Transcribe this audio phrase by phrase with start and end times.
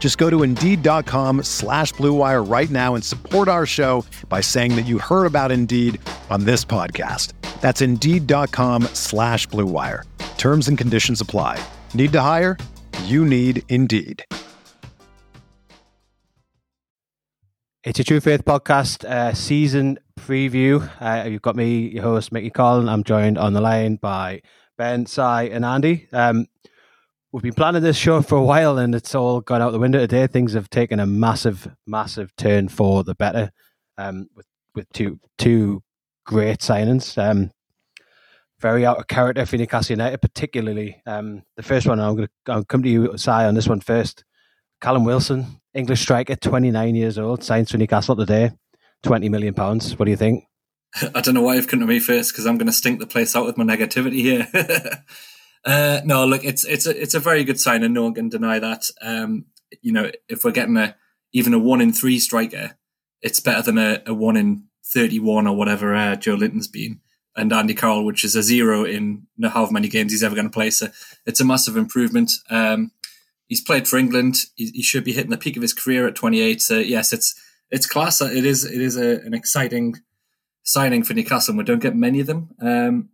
[0.00, 4.86] Just go to Indeed.com slash BlueWire right now and support our show by saying that
[4.86, 6.00] you heard about Indeed
[6.30, 7.34] on this podcast.
[7.60, 10.04] That's Indeed.com slash BlueWire.
[10.38, 11.62] Terms and conditions apply.
[11.94, 12.56] Need to hire?
[13.04, 14.24] You need Indeed.
[17.84, 20.90] It's a True Faith podcast uh, season preview.
[21.00, 22.88] Uh, you've got me, your host, Micky Collin.
[22.88, 24.42] I'm joined on the line by
[24.76, 26.06] Ben, Si, and Andy.
[26.12, 26.46] Um,
[27.32, 30.00] we've been planning this show for a while and it's all gone out the window
[30.00, 30.26] today.
[30.26, 33.50] Things have taken a massive, massive turn for the better
[33.98, 35.82] um, with, with two two
[36.26, 37.16] great signings.
[37.18, 37.50] Um,
[38.58, 41.98] very out of character for Newcastle United, particularly um, the first one.
[41.98, 44.24] I'm going to come to you, Si, on this one first.
[44.82, 48.50] Callum Wilson, English striker, 29 years old, signs for Newcastle today,
[49.02, 49.98] 20 million pounds.
[49.98, 50.44] What do you think?
[51.14, 53.06] I don't know why you've come to me first because I'm going to stink the
[53.06, 54.48] place out with my negativity here.
[55.64, 58.28] uh, no, look, it's it's a it's a very good sign, and no one can
[58.28, 58.90] deny that.
[59.02, 59.46] Um,
[59.82, 60.96] you know, if we're getting a
[61.32, 62.76] even a one in three striker,
[63.20, 67.00] it's better than a, a one in thirty-one or whatever uh, Joelinton's been,
[67.36, 70.52] and Andy Carroll, which is a zero in however many games he's ever going to
[70.52, 70.70] play.
[70.70, 70.88] So
[71.26, 72.32] it's a massive improvement.
[72.48, 72.92] Um,
[73.46, 74.36] he's played for England.
[74.54, 76.62] He, he, should be hitting the peak of his career at 28.
[76.62, 77.34] So yes, it's
[77.70, 78.22] it's class.
[78.22, 79.96] It is it is a, an exciting
[80.62, 81.54] signing for Newcastle.
[81.54, 82.50] We don't get many of them.
[82.62, 83.10] Um,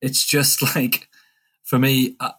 [0.00, 1.08] it's just like
[1.64, 2.32] for me, I,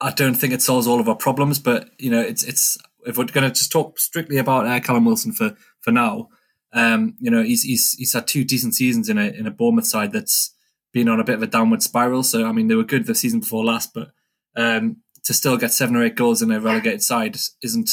[0.00, 1.58] I, don't think it solves all of our problems.
[1.58, 5.04] But you know, it's it's if we're going to just talk strictly about uh, Callum
[5.04, 6.28] Wilson for for now,
[6.72, 9.86] um, you know, he's he's he's had two decent seasons in a in a Bournemouth
[9.86, 10.54] side that's
[10.92, 12.22] been on a bit of a downward spiral.
[12.22, 14.12] So I mean, they were good the season before last, but
[14.56, 17.90] um, to still get seven or eight goals in a relegated side isn't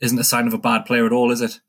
[0.00, 1.60] isn't a sign of a bad player at all, is it?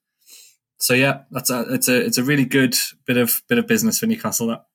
[0.80, 4.00] So yeah, that's a it's a it's a really good bit of bit of business
[4.00, 4.48] for Newcastle.
[4.48, 4.66] That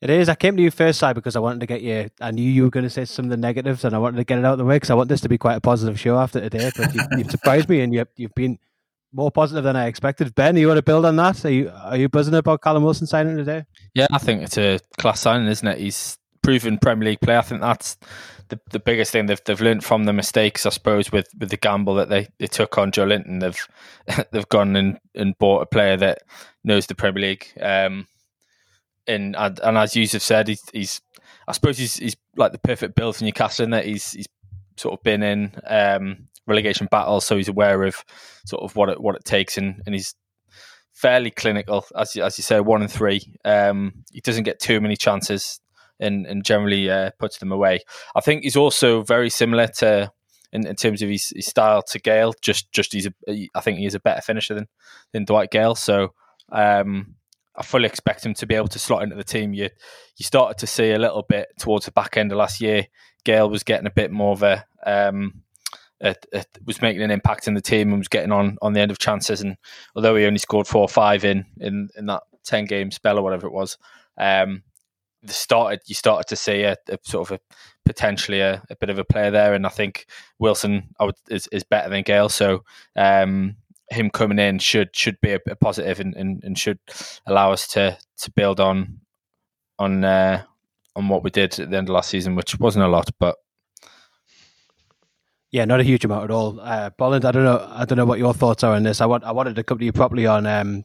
[0.00, 0.28] it is.
[0.28, 2.10] I came to you first side because I wanted to get you.
[2.20, 4.24] I knew you were going to say some of the negatives, and I wanted to
[4.24, 5.98] get it out of the way because I want this to be quite a positive
[5.98, 6.70] show after today.
[6.76, 8.58] But you, have surprised me, and you've you've been
[9.12, 10.34] more positive than I expected.
[10.34, 11.44] Ben, you want to build on that?
[11.44, 13.64] Are you are you buzzing about Callum Wilson signing today?
[13.94, 15.78] Yeah, I think it's a class signing, isn't it?
[15.78, 17.36] He's proven Premier League play.
[17.36, 17.96] I think that's
[18.48, 21.56] the, the biggest thing they've they've learned from the mistakes, I suppose, with, with the
[21.56, 23.40] gamble that they, they took on Joelinton.
[23.40, 26.22] They've they've gone and, and bought a player that
[26.64, 27.46] knows the Premier League.
[27.60, 28.06] Um,
[29.06, 31.00] and and, as have said, he's, he's
[31.48, 34.28] I suppose he's he's like the perfect build for Newcastle in that he's he's
[34.76, 38.04] sort of been in um, relegation battles, so he's aware of
[38.46, 40.14] sort of what it what it takes, and, and he's
[40.92, 43.34] fairly clinical, as as you say, one and three.
[43.44, 45.60] Um, he doesn't get too many chances
[46.00, 47.80] and, and generally uh, puts them away.
[48.14, 50.10] I think he's also very similar to
[50.52, 52.34] in, in terms of his, his, style to Gayle.
[52.40, 54.68] Just just he's a, I think he's a better finisher than
[55.12, 55.74] than Dwight Gayle.
[55.74, 56.14] So
[56.50, 57.15] um,
[57.56, 59.54] I fully expect him to be able to slot into the team.
[59.54, 59.70] You
[60.16, 62.86] you started to see a little bit towards the back end of last year.
[63.24, 65.42] Gayle was getting a bit more of a um,
[66.00, 68.80] it, it, was making an impact in the team and was getting on on the
[68.80, 69.40] end of chances.
[69.40, 69.56] And
[69.94, 73.22] although he only scored four or five in in, in that ten game spell or
[73.22, 73.78] whatever it was,
[74.18, 74.62] um,
[75.22, 78.90] the started you started to see a, a sort of a potentially a, a, bit
[78.90, 80.06] of a player there, and I think
[80.38, 82.28] Wilson would, is, is better than Gayle.
[82.28, 82.64] So
[82.96, 83.56] um,
[83.90, 86.78] him coming in should should be a, a positive and, and, and, should
[87.26, 89.00] allow us to to build on
[89.78, 90.42] on uh,
[90.96, 93.36] on what we did at the end of last season, which wasn't a lot, but
[95.52, 96.60] yeah, not a huge amount at all.
[96.60, 99.00] Uh, Bolland, I don't know, I don't know what your thoughts are on this.
[99.00, 100.84] I want I wanted to come to you properly on um,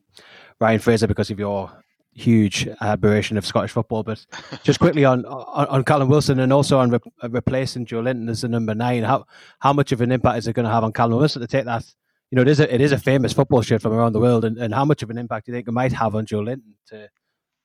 [0.59, 1.71] Ryan Fraser because of your
[2.13, 4.03] huge aberration of Scottish football.
[4.03, 4.25] But
[4.63, 6.99] just quickly on on, on Callum Wilson and also on re-
[7.29, 9.25] replacing Joelinton as the number nine, how
[9.59, 11.65] how much of an impact is it going to have on Callum Wilson to take
[11.65, 11.83] that?
[12.31, 14.45] You know, it is a, it is a famous football shirt from around the world,
[14.45, 16.73] and, and how much of an impact do you think it might have on Joelinton
[16.87, 17.09] to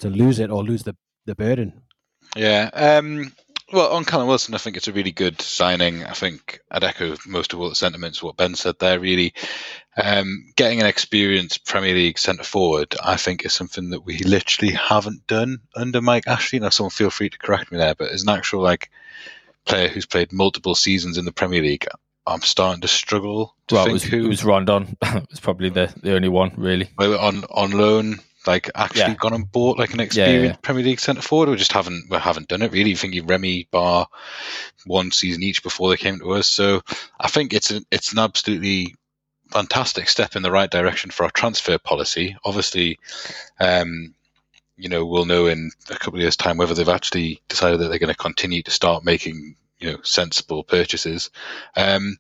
[0.01, 1.83] to lose it or lose the, the burden?
[2.37, 3.33] Yeah, um,
[3.73, 6.05] Well, on Callum Wilson, I think it's a really good signing.
[6.05, 9.01] I think I'd echo most of all the sentiments what Ben said there.
[9.01, 9.35] Really,
[9.97, 14.73] um, getting an experienced Premier League centre forward, I think, is something that we literally
[14.73, 16.61] haven't done under Mike Ashley.
[16.61, 18.91] Now, someone feel free to correct me there, but as an actual like
[19.65, 21.87] player who's played multiple seasons in the Premier League,
[22.27, 23.55] I'm starting to struggle.
[23.69, 24.97] To well, it was, who, it was Rondon.
[25.03, 26.91] it was probably the, the only one really.
[26.99, 29.15] On on loan, like actually yeah.
[29.15, 30.57] gone and bought like an experienced yeah, yeah.
[30.63, 31.49] Premier League centre forward.
[31.49, 32.91] We just haven't we haven't done it really.
[32.91, 34.07] You think Remy Ba
[34.87, 36.49] one season each before they came to us.
[36.49, 36.83] So
[37.19, 38.95] I think it's a, it's an absolutely
[39.51, 42.37] fantastic step in the right direction for our transfer policy.
[42.45, 42.99] Obviously,
[43.61, 44.15] um,
[44.77, 47.89] you know we'll know in a couple of years' time whether they've actually decided that
[47.89, 51.31] they're going to continue to start making you know sensible purchases.
[51.77, 52.19] Um,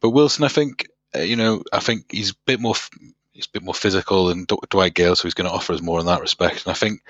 [0.00, 2.74] but Wilson, I think uh, you know I think he's a bit more
[3.32, 6.00] he's a bit more physical than Dwight Gayle, so he's going to offer us more
[6.00, 6.66] in that respect.
[6.66, 7.02] And I think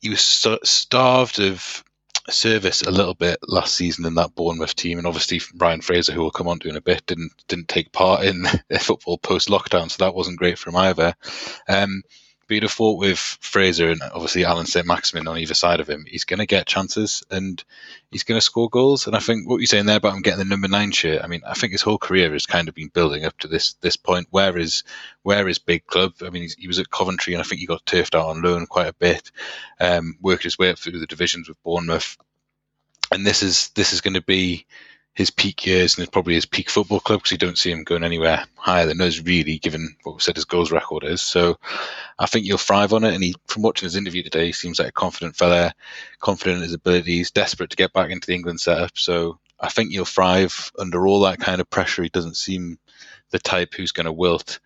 [0.00, 1.84] he was starved of
[2.30, 6.22] service a little bit last season in that Bournemouth team, and obviously Ryan Fraser, who
[6.22, 8.44] will come on to in a bit, didn't didn't take part in
[8.80, 11.14] football post lockdown, so that wasn't great for him either.
[11.68, 12.02] Um,
[12.48, 12.64] but you'd
[12.98, 16.66] with Fraser and obviously Allan Saint-Maximin on either side of him, he's going to get
[16.66, 17.62] chances and
[18.10, 19.06] he's going to score goals.
[19.06, 21.26] And I think what you're saying there about him getting the number nine shirt, I
[21.26, 23.96] mean, I think his whole career has kind of been building up to this this
[23.96, 24.28] point.
[24.30, 24.82] Where is
[25.22, 26.14] where is big club?
[26.22, 28.66] I mean, he was at Coventry and I think he got turfed out on loan
[28.66, 29.30] quite a bit.
[29.78, 32.16] Um, worked his way up through the divisions with Bournemouth,
[33.12, 34.66] and this is this is going to be
[35.18, 38.04] his peak years and probably his peak football club because you don't see him going
[38.04, 41.20] anywhere higher than us, really, given what we said his goals record is.
[41.20, 41.58] So
[42.20, 43.14] I think he'll thrive on it.
[43.14, 45.74] And he, from watching his interview today, he seems like a confident fella,
[46.20, 48.96] confident in his abilities, desperate to get back into the England setup.
[48.96, 52.04] So I think he'll thrive under all that kind of pressure.
[52.04, 52.78] He doesn't seem
[53.30, 54.58] the type who's going to wilt,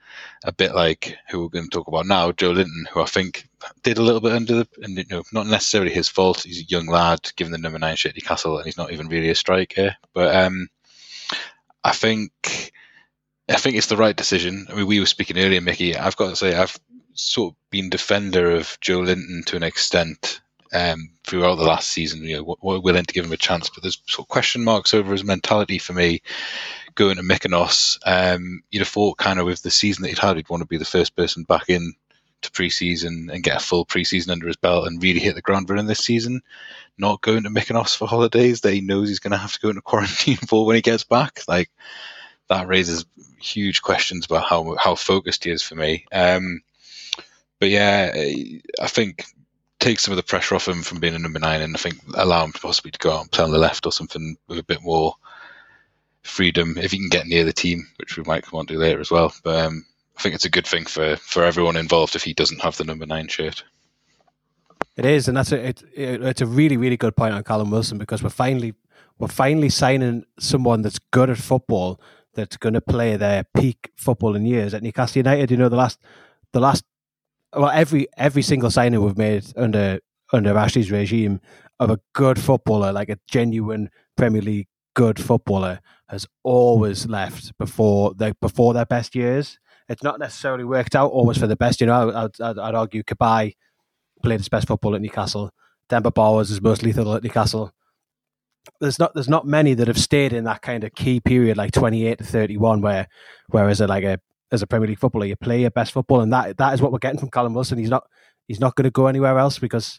[0.45, 3.49] a bit like who we're going to talk about now, Joelinton, who I think
[3.83, 6.43] did a little bit under the, and you know, not necessarily his fault.
[6.43, 9.09] He's a young lad, given the number nine shirt at Newcastle, and he's not even
[9.09, 9.97] really a striker.
[10.15, 10.69] But um,
[11.83, 12.73] I think,
[13.49, 14.67] I think it's the right decision.
[14.71, 15.97] I mean, we were speaking earlier, Micky.
[15.97, 16.79] I've got to say, I've
[17.15, 20.41] sort of been defender of Joelinton to an extent
[20.73, 22.23] um, throughout the last season.
[22.23, 24.95] You know, we're willing to give him a chance, but there's sort of question marks
[24.95, 26.23] over his mentality for me
[26.95, 27.99] going to Mykonos.
[28.05, 30.67] Um, you'd have thought, kind of, with the season that he'd had, he'd want to
[30.67, 31.95] be the first person back in
[32.43, 35.71] to preseason and get a full preseason under his belt and really hit the ground
[35.71, 36.43] running this season.
[36.99, 39.69] Not going to Mykonos for holidays that he knows he's going to have to go
[39.69, 41.43] into quarantine for when he gets back.
[41.49, 41.71] Like
[42.49, 43.05] that raises
[43.41, 46.07] huge questions about how how focused he is for me.
[46.13, 46.63] Um,
[47.59, 48.13] but yeah,
[48.81, 49.25] I think
[49.79, 51.97] take some of the pressure off him from being a number nine, and I think
[52.15, 54.65] allow him possibly to go out and play on the left or something with a
[54.65, 55.15] bit more
[56.23, 59.01] freedom if he can get near the team, which we might come on to later
[59.01, 59.33] as well.
[59.43, 59.85] But um,
[60.17, 62.85] I think it's a good thing for, for everyone involved if he doesn't have the
[62.85, 63.65] number nine shirt.
[64.97, 67.97] It is, and that's a it, it's a really really good point on Callum Wilson
[67.97, 68.75] because we're finally
[69.19, 71.99] we're finally signing someone that's good at football
[72.35, 75.51] that's going to play their peak football in years at Newcastle United.
[75.51, 75.99] You know the last
[76.53, 76.85] the last
[77.57, 81.41] well every every single signing we've made under under Ashley's regime
[81.81, 85.81] of a good footballer, like a genuine Premier League good footballer,
[86.13, 89.59] has always left before their before their best years.
[89.89, 91.81] It's not necessarily worked out always for the best.
[91.81, 93.57] You know, I'd, I'd, I'd argue Cabaye
[94.23, 95.51] played his best football at Newcastle.
[95.89, 97.73] Demba Ba is most lethal at Newcastle.
[98.79, 101.73] There's not there's not many that have stayed in that kind of key period like
[101.73, 103.09] 28 to 31 where
[103.49, 104.21] whereas a, like a
[104.53, 106.93] as a Premier League footballer you play your best football and that that is what
[106.93, 107.79] we're getting from Callum Wilson.
[107.79, 108.05] He's not
[108.47, 109.99] he's not going to go anywhere else because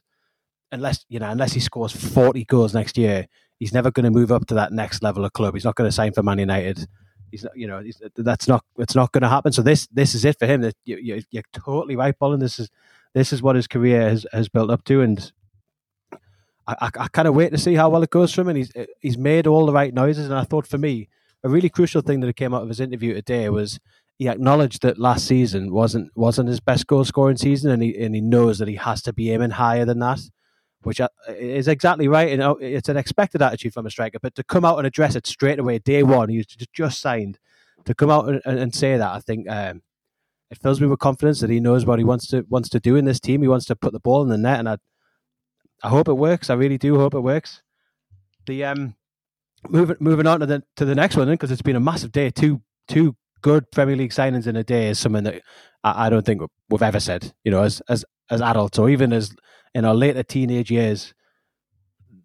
[0.71, 3.27] unless you know unless he scores 40 goals next year
[3.63, 5.53] he's never going to move up to that next level of club.
[5.53, 6.85] He's not going to sign for Man United.
[7.31, 7.81] He's not, you know,
[8.17, 9.53] that's not it's not going to happen.
[9.53, 10.59] So this this is it for him.
[10.59, 12.41] That you, you're totally right, Bolin.
[12.41, 12.69] This is
[13.13, 15.31] this is what his career has, has built up to, and
[16.67, 18.49] I, I, I kind of wait to see how well it goes for him.
[18.49, 20.25] And he's he's made all the right noises.
[20.25, 21.07] And I thought for me,
[21.41, 23.79] a really crucial thing that came out of his interview today was
[24.19, 28.13] he acknowledged that last season wasn't wasn't his best goal scoring season, and he and
[28.13, 30.19] he knows that he has to be aiming higher than that
[30.83, 32.31] which is exactly right.
[32.31, 35.15] And uh, it's an expected attitude from a striker, but to come out and address
[35.15, 37.39] it straight away, day one, he's just signed,
[37.85, 39.81] to come out and, and say that, I think um,
[40.49, 42.95] it fills me with confidence that he knows what he wants to wants to do
[42.95, 43.41] in this team.
[43.41, 44.77] He wants to put the ball in the net, and I,
[45.83, 46.49] I hope it works.
[46.49, 47.61] I really do hope it works.
[48.45, 48.95] The um,
[49.67, 52.29] moving moving on to the to the next one, because it's been a massive day.
[52.29, 55.43] Two two good Premier League signings in a day is something that
[55.83, 57.31] I, I don't think we've ever said.
[57.43, 59.35] You know, as as as adults or even as
[59.75, 61.13] in our later teenage years,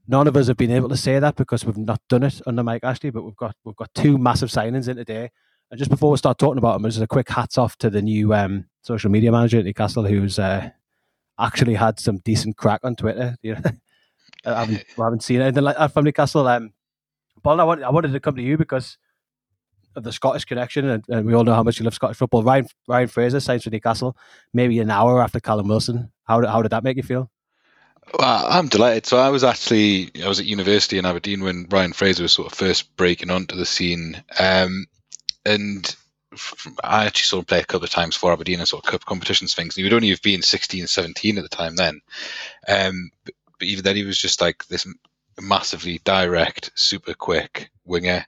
[0.07, 2.63] none of us have been able to say that because we've not done it under
[2.63, 3.11] Mike Ashley.
[3.11, 5.31] But we've got we've got two massive signings in today.
[5.71, 8.01] And just before we start talking about them, just a quick hats off to the
[8.01, 10.71] new um, social media manager at Newcastle, who's uh,
[11.39, 13.37] actually had some decent crack on Twitter.
[13.43, 13.61] You know,
[14.47, 16.49] I haven't, I haven't seen anything like that from Newcastle.
[16.49, 16.73] Um,
[17.43, 18.97] Paul, I, I wanted to come to you because
[19.97, 22.43] of the Scottish connection, and, and, we all know how much you love Scottish football.
[22.43, 24.17] Ryan Ryan Fraser signs for Newcastle,
[24.53, 26.11] maybe an hour after Callum Wilson.
[26.25, 27.31] How how did that make you feel?
[28.19, 29.07] Well, I'm delighted.
[29.07, 32.51] So I was actually I was at university in Aberdeen when Ryan Fraser was sort
[32.51, 34.87] of first breaking onto the scene, um,
[35.45, 35.97] and
[36.85, 39.05] I actually saw him play a couple of times for Aberdeen and sort of cup
[39.05, 39.75] competitions things.
[39.75, 42.01] He would only have been 16, 17 at the time then,
[42.69, 44.87] um, but, but even then he was just like this
[45.41, 48.25] massively direct, super quick winger.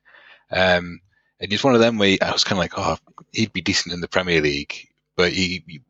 [0.50, 1.00] Um,
[1.40, 2.98] and he's one of them where I was kind of like, oh,
[3.32, 5.80] he'd be decent in the Premier League, but he, he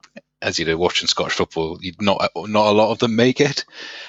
[0.43, 3.65] as you know, watching Scottish football, not not a lot of them make it.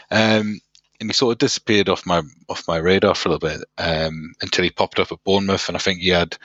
[0.10, 0.62] Um,
[1.00, 4.34] and he sort of disappeared off my off my radar for a little bit um,
[4.42, 6.38] until he popped up at Bournemouth, and I think he had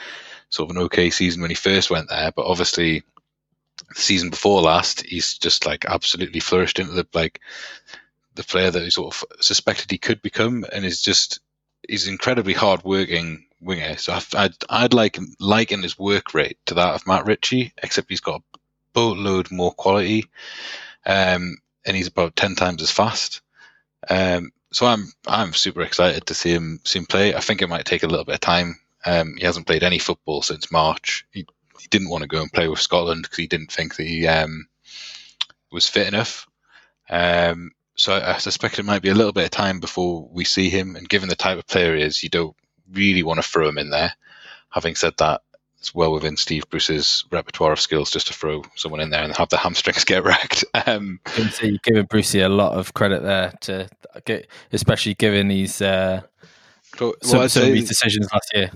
[0.48, 3.02] sort of an okay season when he first went there, but obviously
[3.94, 7.40] the season before last, he's just like absolutely flourished into the like
[8.34, 11.40] the player that he sort of suspected he could become, and is just
[11.88, 13.96] he's incredibly hard working winger.
[13.96, 18.20] So I'd I'd like liken his work rate to that of Matt Ritchie, except he's
[18.20, 18.58] got a
[18.92, 20.26] boatload more quality,
[21.04, 23.42] um, and he's about ten times as fast.
[24.08, 27.34] Um, so I'm I'm super excited to see him see him play.
[27.34, 28.78] I think it might take a little bit of time.
[29.04, 31.26] Um, he hasn't played any football since March.
[31.30, 31.46] He,
[31.78, 34.26] he didn't want to go and play with Scotland because he didn't think that he
[34.26, 34.66] um,
[35.70, 36.48] was fit enough.
[37.08, 40.44] Um, so I, I, suspect it might be a little bit of time before we
[40.44, 40.96] see him.
[40.96, 42.56] And given the type of player he is, you don't
[42.92, 44.12] really want to throw him in there.
[44.70, 45.42] Having said that,
[45.78, 49.36] it's well within Steve Bruce's repertoire of skills just to throw someone in there and
[49.36, 50.64] have the hamstrings get wrecked.
[50.86, 51.20] Um,
[51.62, 53.88] you're giving Brucey a lot of credit there to
[54.24, 56.22] get, especially given these uh,
[57.22, 58.70] some, some of these decisions last year.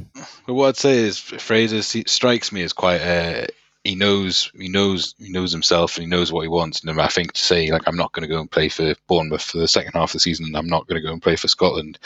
[0.46, 3.48] But what I'd say is Fraser strikes me as quite a
[3.84, 6.82] he knows he knows he knows himself and he knows what he wants.
[6.82, 9.42] And I think to say like I'm not going to go and play for Bournemouth
[9.42, 11.36] for the second half of the season, and I'm not going to go and play
[11.36, 11.98] for Scotland.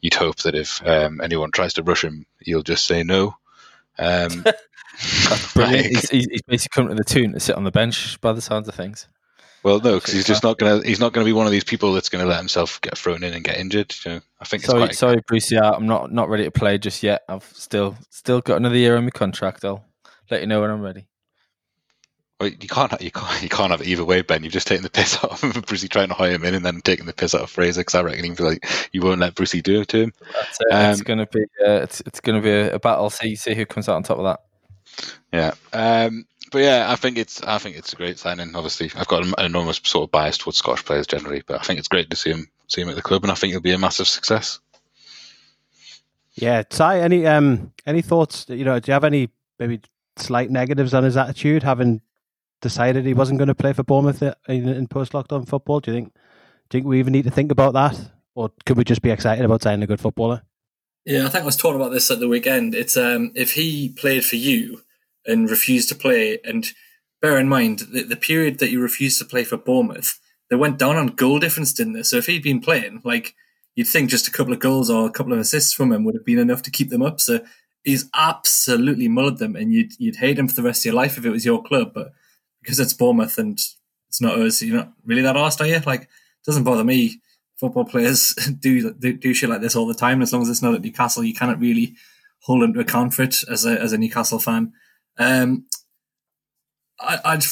[0.00, 3.36] You'd hope that if um, anyone tries to rush him, he'll just say no.
[3.98, 4.44] Um,
[5.54, 5.86] brilliant.
[5.86, 8.68] he's, he's, basically come to the Toon to sit on the bench by the sounds
[8.68, 9.06] of things.
[9.62, 10.84] Well, no, because he's just not gonna.
[10.84, 13.34] He's not gonna be one of these people that's gonna let himself get thrown in
[13.34, 13.94] and get injured.
[14.04, 14.62] You know, I think.
[14.62, 14.94] Sorry, quite...
[14.94, 15.50] sorry, Bruce.
[15.50, 17.22] Yeah, I'm not not ready to play just yet.
[17.28, 19.64] I've still still got another year on my contract.
[19.64, 19.84] I'll
[20.30, 21.06] let you know when I'm ready.
[22.40, 24.44] Well, you can't, you can't, you can't have it either way, Ben.
[24.44, 26.80] You've just taken the piss out of Brucey trying to hire him in, and then
[26.82, 29.60] taking the piss out of Fraser because I reckon he like you won't let Brucey
[29.60, 30.12] do it to him.
[30.32, 30.72] That's it.
[30.72, 33.10] Um, it's gonna be, uh, it's, it's gonna be a, a, battle.
[33.10, 34.40] See, see who comes out on top of that.
[35.32, 38.54] Yeah, um, but yeah, I think it's, I think it's a great signing.
[38.54, 41.80] Obviously, I've got an enormous sort of bias towards Scottish players generally, but I think
[41.80, 43.72] it's great to see him, see him at the club, and I think he'll be
[43.72, 44.60] a massive success.
[46.34, 48.46] Yeah, Ty, any um, any thoughts?
[48.48, 49.80] You know, do you have any maybe
[50.20, 52.00] slight negatives on his attitude, having
[52.60, 55.80] decided he wasn't going to play for Bournemouth in, in post lockdown football?
[55.80, 56.14] Do you think?
[56.68, 57.98] Do you think we even need to think about that,
[58.34, 60.42] or could we just be excited about signing a good footballer?
[61.06, 62.74] Yeah, I think I was talking about this at the weekend.
[62.74, 64.82] It's um, if he played for you
[65.24, 66.66] and refused to play, and
[67.22, 70.18] bear in mind the, the period that you refused to play for Bournemouth,
[70.50, 72.02] they went down on goal difference, didn't they?
[72.02, 73.34] So if he'd been playing, like
[73.74, 76.14] you'd think just a couple of goals or a couple of assists from him would
[76.14, 77.20] have been enough to keep them up.
[77.20, 77.40] So
[77.88, 81.16] he's absolutely mullered them, and you'd you'd hate him for the rest of your life
[81.16, 81.92] if it was your club.
[81.94, 82.12] But
[82.60, 83.58] because it's Bournemouth and
[84.08, 85.80] it's not us, you're not really that arsed, are you?
[85.86, 86.08] Like, it
[86.44, 87.20] doesn't bother me.
[87.58, 90.20] Football players do, do do shit like this all the time.
[90.20, 91.96] As long as it's not at Newcastle, you cannot really
[92.40, 94.72] hold them to account for it as a as a Newcastle fan.
[95.18, 95.66] Um,
[97.00, 97.44] I, I'd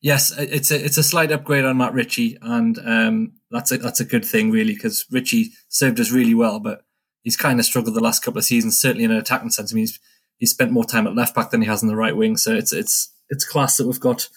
[0.00, 4.00] yes, it's a it's a slight upgrade on Matt Ritchie, and um, that's a that's
[4.00, 6.82] a good thing really because Ritchie served us really well, but
[7.22, 9.72] he's kind of struggled the last couple of seasons, certainly in an attacking sense.
[9.72, 10.00] I mean, he's
[10.38, 12.54] he's spent more time at left back than he has in the right wing, so
[12.54, 14.28] it's it's it's class that we've got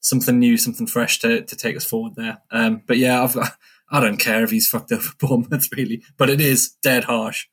[0.00, 2.42] something new, something fresh to, to take us forward there.
[2.50, 3.36] Um, but yeah, I've,
[3.90, 7.46] I don't care if he's fucked up for Bournemouth really, but it is dead harsh.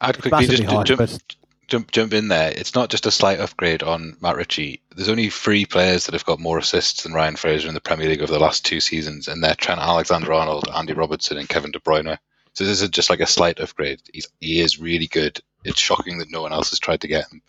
[0.00, 1.36] I'd quickly just harsh, jump, but...
[1.68, 2.52] jump jump in there.
[2.54, 4.82] It's not just a slight upgrade on Matt Ritchie.
[4.94, 8.08] There's only three players that have got more assists than Ryan Fraser in the Premier
[8.08, 11.80] League over the last two seasons, and they're Trent Alexander-Arnold, Andy Robertson, and Kevin De
[11.80, 12.18] Bruyne.
[12.54, 14.00] So this is just like a slight upgrade.
[14.12, 15.40] He's, he is really good.
[15.64, 17.42] It's shocking that no one else has tried to get him.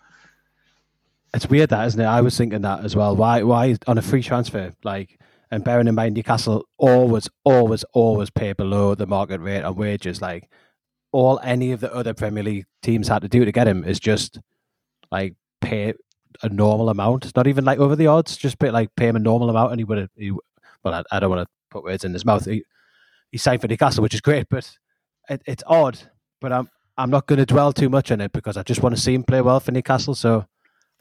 [1.34, 2.04] It's weird that, isn't it?
[2.04, 3.14] I was thinking that as well.
[3.14, 5.18] Why, why on a free transfer, like,
[5.50, 10.20] and bearing in mind Newcastle always, always, always pay below the market rate on wages.
[10.20, 10.50] Like,
[11.12, 14.00] all any of the other Premier League teams had to do to get him is
[14.00, 14.40] just
[15.10, 15.94] like pay
[16.42, 17.34] a normal amount.
[17.36, 18.36] Not even like over the odds.
[18.36, 20.08] Just pay like pay him a normal amount, and he would
[20.82, 22.44] well, I, I, don't want to put words in his mouth.
[22.44, 22.64] He,
[23.30, 24.70] he signed for Newcastle, which is great, but
[25.28, 25.98] it, it's odd.
[26.40, 26.68] But I'm
[26.98, 29.14] I'm not going to dwell too much on it because I just want to see
[29.14, 30.14] him play well for Newcastle.
[30.14, 30.46] So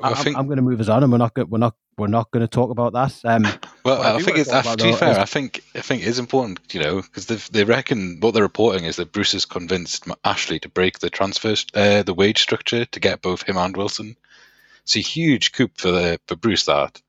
[0.02, 0.36] I, am think...
[0.36, 2.70] going to move us on, and we're not we're not we're not going to talk
[2.70, 3.20] about that.
[3.24, 3.48] Um,
[3.84, 6.74] Well, I, I think it's to be fair, I think I think it is important,
[6.74, 10.70] you know, because they reckon what they're reporting is that Bruce has convinced Ashley to
[10.70, 14.18] break the transfer, uh, the wage structure to get both him and Wilson.
[14.84, 16.66] It's a huge coup for the for Bruce.
[16.66, 17.02] That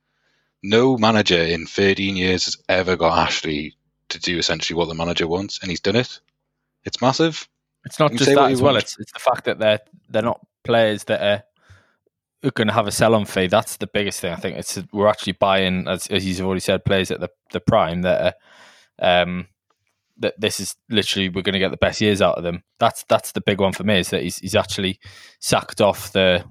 [0.63, 3.77] no manager in 13 years has ever got Ashley
[4.11, 6.21] to do essentially what the manager wants, and he's done it.
[6.87, 7.47] It's massive.
[7.85, 8.76] It's not just that as well.
[8.76, 12.93] It's it's the fact that they're they're not players that are going to have a
[12.93, 13.49] sell-on fee.
[13.49, 14.33] That's the biggest thing.
[14.33, 17.61] I think it's we're actually buying, as, as you've already said, players at the the
[17.61, 18.37] prime that
[19.00, 19.49] are, um,
[20.19, 22.62] that this is literally we're going to get the best years out of them.
[22.78, 24.99] That's that's the big one for me is that he's he's actually
[25.40, 26.45] sacked off the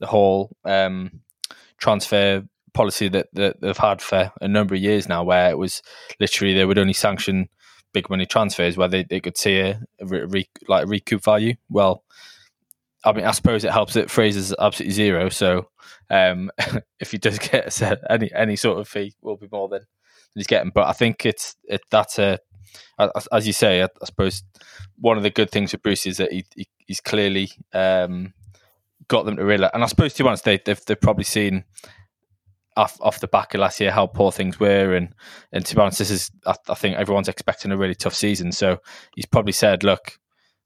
[0.00, 1.20] the whole um,
[1.78, 2.44] transfer
[2.74, 5.82] policy that, that they've had for a number of years now, where it was
[6.20, 7.48] literally they would only sanction
[7.92, 11.54] big money transfers where they, they could see a, a re, like recoup value.
[11.68, 12.04] Well,
[13.04, 15.28] I mean, I suppose it helps that Fraser's absolutely zero.
[15.28, 15.68] So
[16.10, 16.50] um,
[17.00, 17.80] if he does get
[18.10, 19.86] any any sort of fee, will be more than
[20.34, 20.72] he's getting.
[20.74, 22.38] But I think it's it, that's a
[23.32, 23.82] as you say.
[23.82, 24.42] I, I, suppose
[24.96, 28.34] one of the good things for Bruce is that he, he he's clearly um,
[29.08, 29.70] got them to realize.
[29.74, 31.64] And I suppose to be honest, they they've, they've probably seen
[32.78, 35.14] off off the back of last year how poor things were, and
[35.52, 38.52] and to be honest, this is I, I think everyone's expecting a really tough season.
[38.52, 38.78] So
[39.14, 40.18] he's probably said, look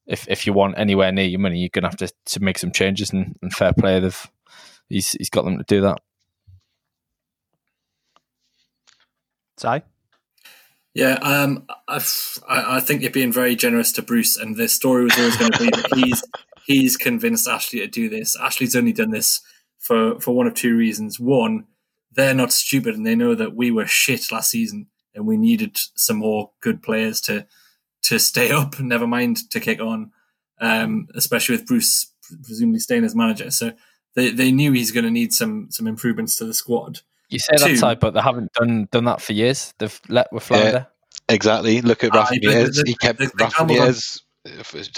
[0.06, 2.58] if if you want anywhere near your money, you're going to have to, to make
[2.58, 3.12] some changes.
[3.12, 4.30] And, and fair play, they've
[4.88, 6.00] he's he's got them to do that.
[9.58, 9.82] Si?
[10.94, 12.02] Yeah, um, I,
[12.48, 15.58] I think you're being very generous to Bruce, and the story was always going to
[15.58, 16.22] be that he's
[16.66, 18.36] he's convinced Ashley to do this.
[18.36, 19.40] Ashley's only done this
[19.78, 21.18] for for one of two reasons.
[21.18, 21.64] One,
[22.14, 25.78] they're not stupid, and they know that we were shit last season, and we needed
[25.94, 27.46] some more good players to
[28.04, 30.12] to stay up, never mind to kick on,
[30.60, 32.12] um, especially with Bruce
[32.44, 33.50] presumably staying as manager.
[33.50, 33.72] So
[34.14, 37.00] they, they knew he's going to need some some improvements to the squad.
[37.28, 39.72] You say Two, that side, but they haven't done done that for years.
[39.78, 40.86] They've let with Flounder.
[41.28, 41.80] Yeah, exactly.
[41.80, 42.86] Look at Rafa Benitez.
[42.86, 44.20] He kept the, the Rafa Benitez,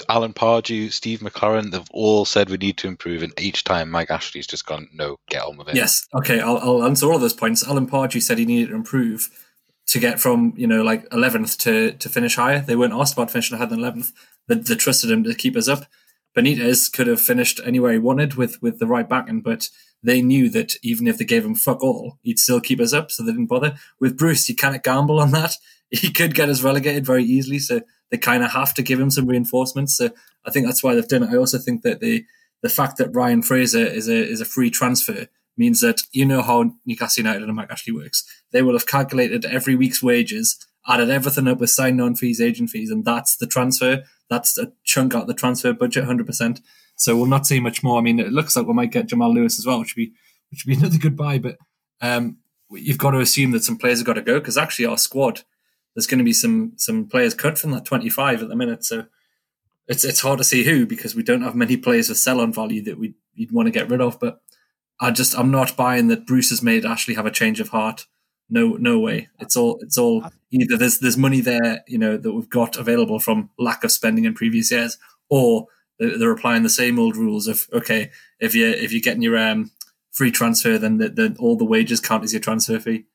[0.09, 1.71] Alan Pardew, Steve McClaren.
[1.71, 5.17] They've all said we need to improve, and each time Mike Ashley's just gone, "No,
[5.29, 6.07] get on with it." Yes.
[6.15, 6.39] Okay.
[6.39, 7.65] I'll, I'll answer all of those points.
[7.67, 9.29] Alan Pardew said he needed to improve
[9.87, 12.59] to get from you know like 11th to to finish higher.
[12.59, 14.11] They weren't asked about finishing higher than 11th.
[14.47, 15.85] They, they trusted him to keep us up.
[16.35, 19.69] Benitez could have finished anywhere he wanted with with the right backing, but
[20.01, 23.11] they knew that even if they gave him fuck all, he'd still keep us up,
[23.11, 23.75] so they didn't bother.
[23.99, 25.55] With Bruce, you can't gamble on that.
[25.91, 27.81] He could get us relegated very easily, so
[28.11, 29.97] they kind of have to give him some reinforcements.
[29.97, 30.11] So
[30.45, 31.31] I think that's why they've done it.
[31.31, 32.25] I also think that the
[32.61, 36.41] the fact that Ryan Fraser is a is a free transfer means that you know
[36.41, 38.23] how Newcastle United and Mike Ashley works.
[38.51, 42.69] They will have calculated every week's wages, added everything up with sign on fees, agent
[42.69, 44.03] fees, and that's the transfer.
[44.29, 46.61] That's a chunk out the transfer budget, hundred percent.
[46.97, 47.97] So we'll not see much more.
[47.97, 50.13] I mean, it looks like we might get Jamal Lewis as well, which would be
[50.49, 51.39] which would be another goodbye.
[51.39, 51.57] But
[52.01, 52.37] um,
[52.71, 55.41] you've got to assume that some players have got to go because actually our squad
[55.95, 58.83] there's going to be some some players cut from that 25 at the minute.
[58.83, 59.05] So
[59.87, 62.53] it's it's hard to see who because we don't have many players with sell on
[62.53, 64.19] value that we you'd want to get rid of.
[64.19, 64.41] But
[64.99, 68.05] I just I'm not buying that Bruce has made Ashley have a change of heart.
[68.49, 69.29] No, no way.
[69.39, 73.19] It's all it's all either there's there's money there, you know, that we've got available
[73.19, 74.97] from lack of spending in previous years,
[75.29, 79.37] or they're applying the same old rules of okay, if you if you're getting your
[79.37, 79.71] um,
[80.15, 83.05] free transfer, then the, the, all the wages count as your transfer fee.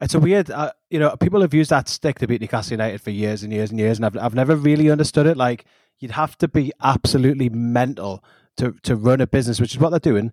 [0.00, 3.00] It's a weird, uh, you know, people have used that stick to beat Newcastle United
[3.00, 5.38] for years and years and years, and I've I've never really understood it.
[5.38, 5.64] Like
[5.98, 8.22] you'd have to be absolutely mental
[8.58, 10.32] to to run a business, which is what they're doing,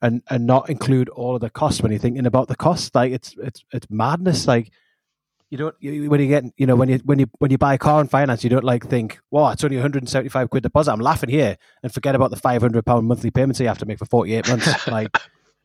[0.00, 2.90] and and not include all of the costs when you're thinking about the costs.
[2.94, 4.46] Like it's it's it's madness.
[4.46, 4.72] Like
[5.50, 7.74] you don't you, when you get you know when you when you when you buy
[7.74, 11.00] a car on finance, you don't like think, "Wow, it's only 175 quid deposit." I'm
[11.00, 14.06] laughing here, and forget about the 500 pound monthly payments you have to make for
[14.06, 14.86] 48 months.
[14.88, 15.14] like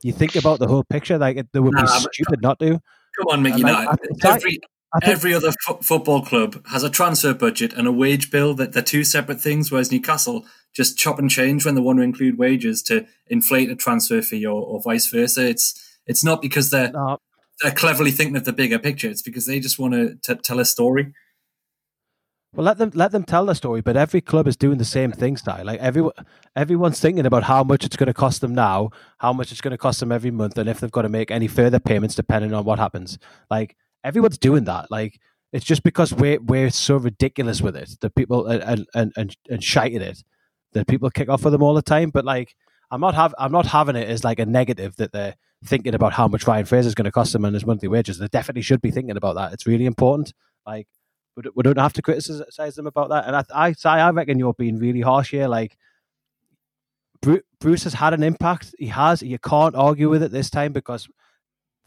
[0.01, 1.17] you think about the whole picture.
[1.17, 2.81] Like it, would be nah, stupid not to.
[3.17, 3.61] Come on, Micky.
[3.61, 3.87] Like,
[4.23, 4.59] every
[5.01, 9.03] Every other football club has a transfer budget and a wage bill that they're two
[9.03, 10.45] separate things, whereas Newcastle
[10.75, 14.45] just chop and change when they want to include wages to inflate a transfer fee
[14.45, 15.47] or, or vice versa.
[15.47, 17.17] It's it's not because they're no.
[17.61, 19.09] they're cleverly thinking of the bigger picture.
[19.09, 21.13] It's because they just want to t- tell a story.
[22.55, 23.81] Well, let them let them tell the story.
[23.81, 25.65] But every club is doing the same thing, style.
[25.65, 26.13] Like everyone,
[26.55, 29.71] everyone's thinking about how much it's going to cost them now, how much it's going
[29.71, 32.53] to cost them every month, and if they've got to make any further payments depending
[32.53, 33.17] on what happens.
[33.49, 34.91] Like everyone's doing that.
[34.91, 35.19] Like
[35.51, 39.63] it's just because we're we're so ridiculous with it that people and and and, and
[39.63, 40.23] shite at it
[40.73, 42.11] that people kick off with them all the time.
[42.11, 42.55] But like
[42.91, 45.35] I'm not have I'm not having it as like a negative that they're
[45.65, 48.19] thinking about how much Ryan Fraser is going to cost them and his monthly wages.
[48.19, 49.53] They definitely should be thinking about that.
[49.53, 50.33] It's really important.
[50.67, 50.87] Like
[51.35, 53.25] we don't have to criticize them about that.
[53.25, 55.47] And I I I reckon you're being really harsh here.
[55.47, 55.77] Like.
[57.61, 58.75] Bruce has had an impact.
[58.77, 59.23] He has.
[59.23, 61.07] You can't argue with it this time because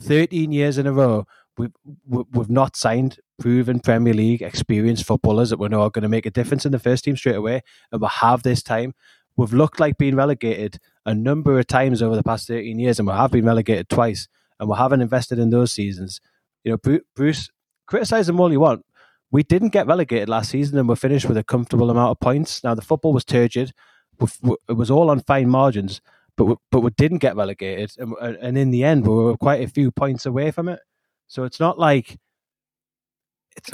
[0.01, 1.27] 13 years in a row,
[1.59, 1.73] we've,
[2.07, 6.27] we've not signed proven Premier League experienced footballers that we know are going to make
[6.27, 7.63] a difference in the first team straight away.
[7.93, 8.95] And we have this time.
[9.37, 13.07] We've looked like being relegated a number of times over the past 13 years, and
[13.07, 14.29] we have been relegated twice,
[14.59, 16.21] and we haven't invested in those seasons.
[16.65, 17.51] You know, Bruce,
[17.87, 18.85] criticize them all you want.
[19.31, 22.63] We didn't get relegated last season, and we're finished with a comfortable amount of points.
[22.63, 23.73] Now, the football was turgid.
[24.21, 26.01] It was all on fine margins,
[26.37, 29.63] but we, but we didn't get relegated, and, and in the end, we were quite
[29.63, 30.81] a few points away from it.
[31.27, 32.19] So it's not like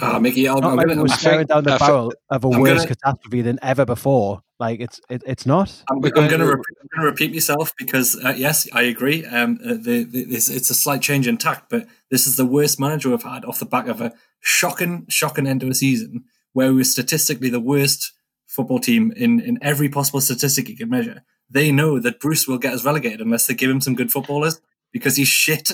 [0.00, 2.60] oh, Micky, I'm, not I'm like gonna, we're staring down the barrel of a I'm
[2.60, 4.42] worse gonna, catastrophe than ever before.
[4.58, 5.82] Like it's it, it's not.
[5.90, 9.24] I'm, I'm going to repeat, repeat myself because uh, yes, I agree.
[9.24, 12.46] Um, uh, the, the, it's, it's a slight change in tact, but this is the
[12.46, 16.24] worst manager we've had off the back of a shocking, shocking end of a season
[16.52, 18.12] where we were statistically the worst
[18.46, 21.24] football team in in every possible statistic you can measure.
[21.50, 24.60] They know that Bruce will get us relegated unless they give him some good footballers
[24.92, 25.72] because he's shit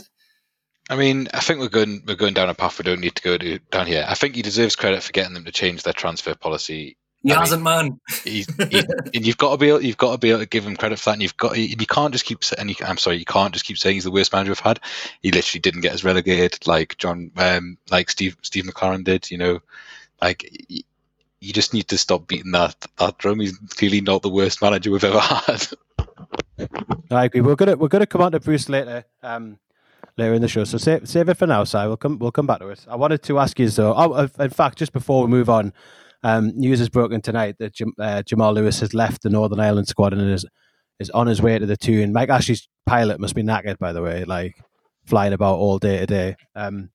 [0.88, 3.22] I mean, I think we're going we're going down a path we don't need to
[3.22, 4.05] go to, down here.
[4.09, 6.96] I think he deserves credit for getting them to change their transfer policy.
[7.22, 8.01] He I hasn't, mean, man.
[8.24, 10.77] he, and you've got to be able, you've got to be able to give him
[10.77, 11.14] credit for that.
[11.14, 12.77] And you've got you can't just keep saying.
[12.85, 14.81] I'm sorry, you can't just keep saying he's the worst manager we've had.
[15.20, 19.31] He literally didn't get us relegated like John, um, like Steve Steve McClaren did.
[19.31, 19.59] You know,
[20.22, 23.40] like you just need to stop beating that that drum.
[23.40, 25.66] He's clearly not the worst manager we've ever had.
[27.11, 27.40] I agree.
[27.40, 29.05] We're gonna we're gonna come on to Bruce later.
[29.22, 29.59] Um,
[30.18, 30.64] later in the show.
[30.64, 31.78] So save, save it for now, Si.
[31.78, 32.85] We'll come we'll come back to it.
[32.88, 33.94] I wanted to ask you so.
[33.96, 35.72] Oh, uh, in fact, just before we move on,
[36.22, 39.88] um, news is broken tonight that Jam, uh, Jamal Lewis has left the Northern Ireland
[39.88, 40.44] squad and is
[40.98, 42.12] is on his way to the Toon.
[42.12, 44.57] Mike Ashley's pilot must be knackered, by the way, like
[45.07, 46.37] flying about all day today.
[46.57, 46.90] Um,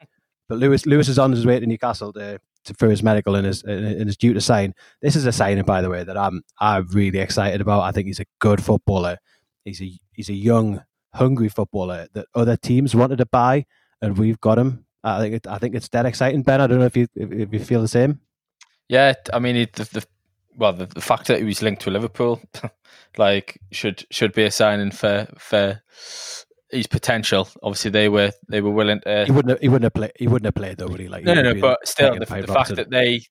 [0.50, 3.48] but Lewis Lewis is on his way to Newcastle to, to for his medical and
[3.48, 4.74] is and is due to sign.
[5.02, 7.84] This is a signing, by the way, that I'm I'm really excited about.
[7.84, 9.18] I think he's a good footballer.
[9.64, 13.66] He's a he's a young hungry footballer that other teams wanted to buy,
[14.02, 14.86] and we've got him.
[15.04, 16.62] I think it, I think it's dead exciting, Ben.
[16.62, 18.22] I don't know if you if, you feel the same.
[18.88, 20.06] Yeah, I mean the, the
[20.58, 22.42] well the, the fact that he was linked to Liverpool,
[23.18, 25.82] like should should be a signing for for
[26.70, 27.48] his potential.
[27.62, 29.26] Obviously, they were they were willing to.
[29.26, 30.12] He wouldn't have, he wouldn't have played.
[30.18, 31.08] He wouldn't have played though, would he?
[31.08, 31.60] Like no, no, no.
[31.60, 33.22] But still, the, the fact that they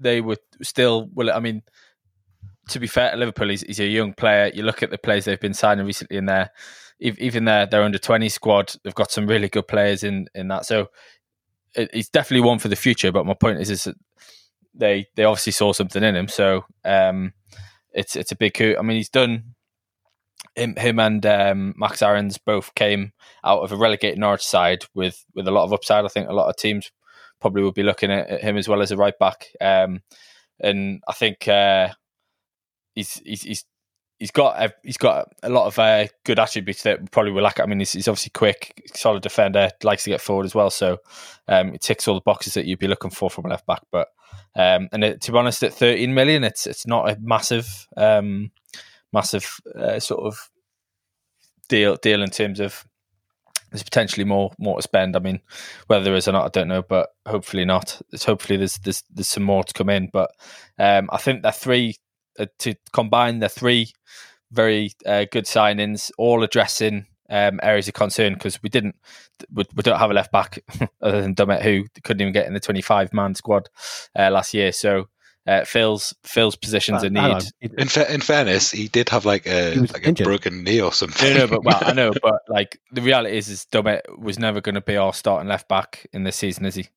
[0.00, 1.30] they were still well.
[1.30, 1.62] I mean,
[2.68, 4.50] to be fair Liverpool, is, he's a young player.
[4.54, 6.50] You look at the players they've been signing recently in there
[7.02, 10.66] even their their under twenty squad, they've got some really good players in in that.
[10.66, 10.88] So
[11.74, 13.12] it, it's definitely one for the future.
[13.12, 13.96] But my point is, is that
[14.74, 16.28] they they obviously saw something in him.
[16.28, 17.32] So um,
[17.92, 18.76] it's it's a big coup.
[18.78, 19.54] I mean, he's done.
[20.54, 23.12] Him, him and um, Max Aarons both came
[23.42, 26.04] out of a relegated Norwich side with with a lot of upside.
[26.04, 26.92] I think a lot of teams
[27.40, 29.48] probably would be looking at, at him as well as a right back.
[29.60, 30.02] Um,
[30.60, 31.88] and I think uh,
[32.94, 33.64] he's, he's he's
[34.22, 37.58] he's got a, he's got a lot of uh, good attributes that probably will lack.
[37.58, 40.70] I mean, he's, he's, obviously quick, solid defender, likes to get forward as well.
[40.70, 40.98] So
[41.48, 43.82] um, it ticks all the boxes that you'd be looking for from a left back.
[43.90, 44.06] But
[44.54, 48.52] um, and it, to be honest, at 13 million, it's it's not a massive um,
[49.12, 50.48] massive uh, sort of
[51.68, 52.86] deal deal in terms of
[53.72, 55.16] there's potentially more more to spend.
[55.16, 55.40] I mean,
[55.88, 58.00] whether there is or not, I don't know, but hopefully not.
[58.12, 60.10] It's hopefully there's there's there's some more to come in.
[60.12, 60.30] But
[60.78, 61.96] um, I think the three
[62.38, 63.92] uh, to combine the three
[64.50, 68.94] very uh, good signings, all addressing um, areas of concern because we didn't,
[69.52, 70.62] we, we, don't have a left back
[71.02, 73.68] other than Dummett who couldn't even get in the 25 man squad
[74.18, 74.70] uh, last year.
[74.72, 75.08] So
[75.46, 77.42] uh, fills fills positions in need.
[77.60, 81.34] In, fa- in fairness, he did have like a like a broken knee or something.
[81.34, 84.60] No, no, but well, I know, but like the reality is, is Dummett was never
[84.60, 86.88] going to be our starting left back in this season, is he?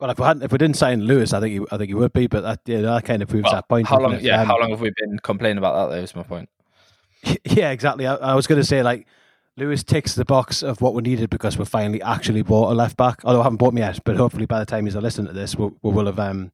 [0.00, 1.94] Well, if we hadn't, if we didn't sign Lewis, I think he, I think he
[1.94, 2.26] would be.
[2.26, 3.86] But that, yeah, that kind of proves well, that point.
[3.86, 4.18] How long?
[4.20, 5.94] Yeah, um, how long have we been complaining about that?
[5.94, 6.48] Though is my point.
[7.44, 8.06] Yeah, exactly.
[8.06, 9.06] I, I was going to say like
[9.58, 12.96] Lewis ticks the box of what we needed because we finally actually bought a left
[12.96, 13.20] back.
[13.24, 15.54] Although I haven't bought him yet, but hopefully by the time he's listening to this,
[15.54, 16.50] we, we will have um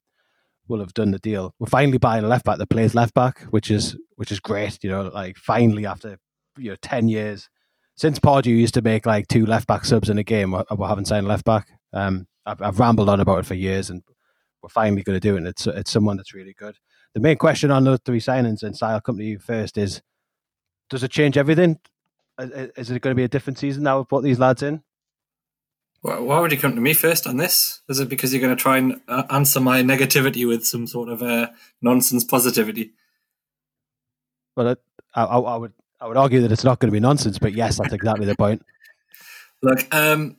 [0.67, 1.55] will have done the deal.
[1.61, 4.83] We're finally buying a left back that plays left back, which is which is great.
[4.83, 6.19] You know, like finally after
[6.59, 7.49] you know ten years
[7.97, 10.87] since Pardew used to make like two left back subs in a game, we, we
[10.87, 11.69] haven't signed a left back.
[11.93, 14.03] Um, I've, I've rambled on about it for years, and
[14.63, 15.39] we're finally going to do it.
[15.39, 16.77] And it's it's someone that's really good.
[17.15, 20.01] The main question on those three signings, and Style come to you first, is
[20.89, 21.79] does it change everything?
[22.39, 24.83] Is it going to be a different season now with what these lads in?
[26.03, 27.81] Why would you come to me first on this?
[27.89, 31.09] Is it because you're going to try and uh, answer my negativity with some sort
[31.09, 31.49] of uh,
[31.83, 32.93] nonsense positivity?
[34.55, 34.77] Well,
[35.15, 37.55] I, I, I, would I would argue that it's not going to be nonsense, but
[37.55, 38.65] yes, that's exactly the point.
[39.63, 40.37] Look, um,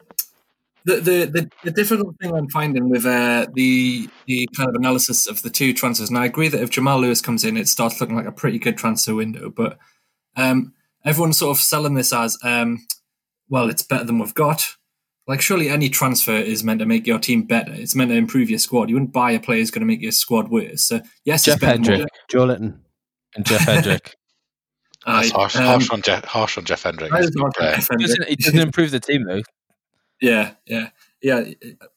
[0.87, 5.27] the, the, the, the, difficult thing I'm finding with uh, the the kind of analysis
[5.27, 7.99] of the two transfers, and I agree that if Jamal Lewis comes in, it starts
[7.99, 9.49] looking like a pretty good transfer window.
[9.49, 9.77] But
[10.37, 10.73] um,
[11.03, 12.87] everyone's sort of selling this as um,
[13.49, 14.65] well, it's better than we've got.
[15.27, 17.73] Like, surely any transfer is meant to make your team better.
[17.73, 18.87] It's meant to improve your squad.
[18.87, 20.83] You wouldn't buy a player who's going to make your squad worse.
[20.83, 22.79] So, yes, Jeff Hendrick, Joelinton,
[23.35, 24.15] and Jeff Hendrick.
[25.05, 27.11] That's harsh, um, harsh, on Jeff, harsh on Jeff Hendrick.
[27.11, 27.99] Jeff Hendrick.
[27.99, 29.41] Doesn't, it doesn't improve the team though.
[30.21, 30.89] Yeah, yeah,
[31.21, 31.45] yeah.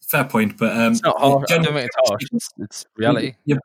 [0.00, 1.16] Fair point, but um, it's not.
[1.20, 2.22] I don't it's harsh.
[2.33, 3.35] It's, it's reality.
[3.44, 3.59] You,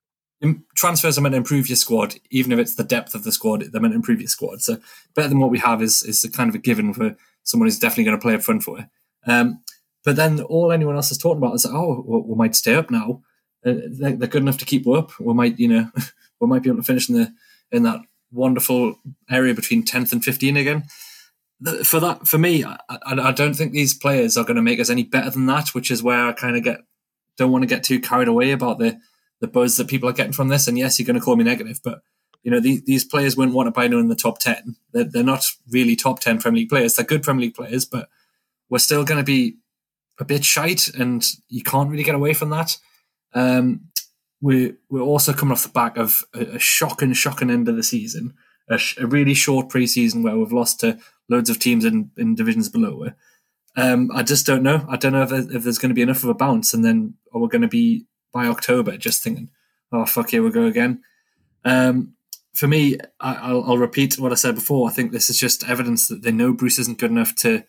[0.75, 3.61] transfers are meant to improve your squad, even if it's the depth of the squad.
[3.61, 4.61] They're meant to improve your squad.
[4.61, 4.77] So
[5.15, 7.79] better than what we have is is a kind of a given for someone who's
[7.79, 8.85] definitely going to play up front for it.
[9.27, 9.61] Um,
[10.03, 12.75] but then all anyone else is talking about is like, oh, well, we might stay
[12.75, 13.21] up now.
[13.65, 15.19] Uh, they're, they're, good enough to keep up.
[15.19, 15.89] We might, you know,
[16.39, 17.33] we might be able to finish in the
[17.71, 20.83] in that wonderful area between tenth and fifteen again.
[21.83, 24.89] For that, for me, I, I don't think these players are going to make us
[24.89, 25.69] any better than that.
[25.69, 26.81] Which is where I kind of get
[27.37, 28.99] don't want to get too carried away about the
[29.41, 30.67] the buzz that people are getting from this.
[30.67, 32.01] And yes, you're going to call me negative, but
[32.43, 34.75] you know these, these players wouldn't want to buy in the top ten.
[34.91, 36.95] They're, they're not really top ten Premier League players.
[36.95, 38.09] They're good Premier League players, but
[38.69, 39.57] we're still going to be
[40.19, 42.77] a bit shite, and you can't really get away from that.
[43.33, 43.89] Um,
[44.41, 47.83] we're we're also coming off the back of a, a shocking, shocking end of the
[47.83, 48.35] season,
[48.69, 50.99] a really short preseason where we've lost to
[51.29, 53.13] loads of teams in, in divisions below it.
[53.77, 54.85] Um, I just don't know.
[54.89, 57.15] I don't know if, if there's going to be enough of a bounce, and then
[57.33, 59.49] are we going to be by October just thinking,
[59.91, 61.01] "Oh fuck, here we go again."
[61.65, 62.13] Um,
[62.53, 64.89] for me, I, will I'll repeat what I said before.
[64.89, 67.63] I think this is just evidence that they know Bruce isn't good enough to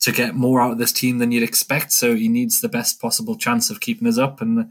[0.00, 1.92] to get more out of this team than you'd expect.
[1.92, 4.70] So he needs the best possible chance of keeping us up, and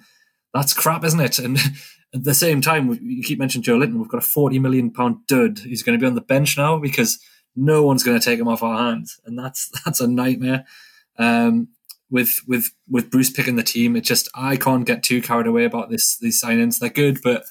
[0.54, 1.40] that's crap, isn't it?
[1.40, 1.58] And
[2.14, 4.00] at the same time, you keep mentioning Joelinton.
[4.00, 5.60] We've got a forty million pound dud.
[5.60, 7.18] He's going to be on the bench now because
[7.56, 10.66] no one's going to take him off our hands, and that's that's a nightmare.
[11.18, 11.70] Um,
[12.10, 15.66] with with with Bruce picking the team, it just I can't get too carried away
[15.66, 16.80] about this these signings.
[16.80, 17.46] They're good, but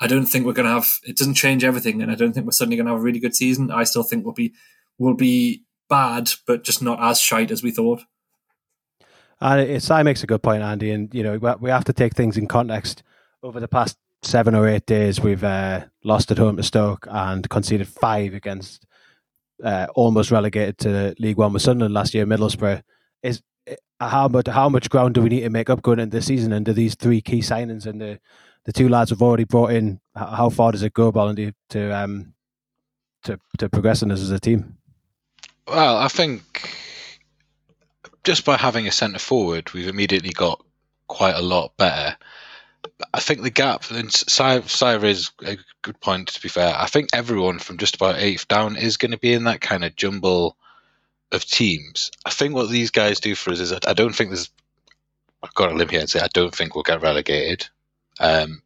[0.00, 0.88] I don't think we're going to have.
[1.04, 3.18] It doesn't change everything, and I don't think we're suddenly going to have a really
[3.18, 3.70] good season.
[3.70, 4.54] I still think we'll be
[4.98, 8.02] will be bad, but just not as shite as we thought.
[9.40, 10.90] And Si makes a good point, Andy.
[10.90, 13.02] And you know we have to take things in context.
[13.42, 17.48] Over the past seven or eight days, we've uh, lost at home to Stoke and
[17.48, 18.86] conceded five against
[19.62, 22.26] uh, almost relegated to League One with Sunderland last year.
[22.26, 22.82] Middlesbrough
[23.22, 26.16] is uh, how much how much ground do we need to make up going into
[26.16, 26.52] the season?
[26.52, 28.20] And do these three key signings and the
[28.64, 32.34] the two lads we've already brought in, how far does it go, Bollandy, to um
[33.24, 34.78] to to progressing us as a team?
[35.68, 36.76] Well, I think
[38.24, 40.64] just by having a centre forward, we've immediately got
[41.06, 42.16] quite a lot better.
[43.12, 46.74] I think the gap, and Sire is a good point to be fair.
[46.76, 49.84] I think everyone from just about eighth down is going to be in that kind
[49.84, 50.56] of jumble
[51.32, 52.10] of teams.
[52.24, 54.50] I think what these guys do for us is I don't think there's.
[55.42, 57.68] I've got a limb here and say I don't think we'll get relegated.
[58.18, 58.62] Um,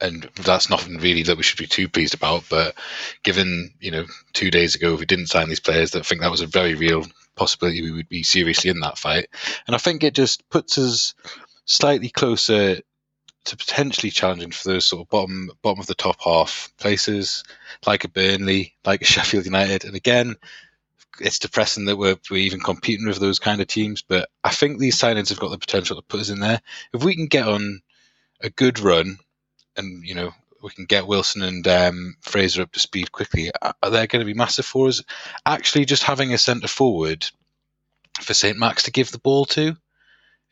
[0.00, 2.44] and that's nothing really that we should be too pleased about.
[2.50, 2.74] But
[3.22, 6.42] given you know two days ago we didn't sign these players, I think that was
[6.42, 9.28] a very real possibility we would be seriously in that fight.
[9.66, 11.14] And I think it just puts us
[11.64, 12.80] slightly closer
[13.44, 17.44] to potentially challenging for those sort of bottom bottom of the top half places,
[17.86, 19.84] like a Burnley, like a Sheffield United.
[19.84, 20.36] And again,
[21.20, 24.02] it's depressing that we're, we're even competing with those kind of teams.
[24.02, 26.60] But I think these signings have got the potential to put us in there.
[26.92, 27.80] If we can get on
[28.40, 29.18] a good run
[29.76, 33.90] and you know we can get Wilson and um, Fraser up to speed quickly, are
[33.90, 35.02] they going to be massive for us?
[35.44, 37.26] Actually, just having a centre forward
[38.20, 38.56] for St.
[38.56, 39.76] Max to give the ball to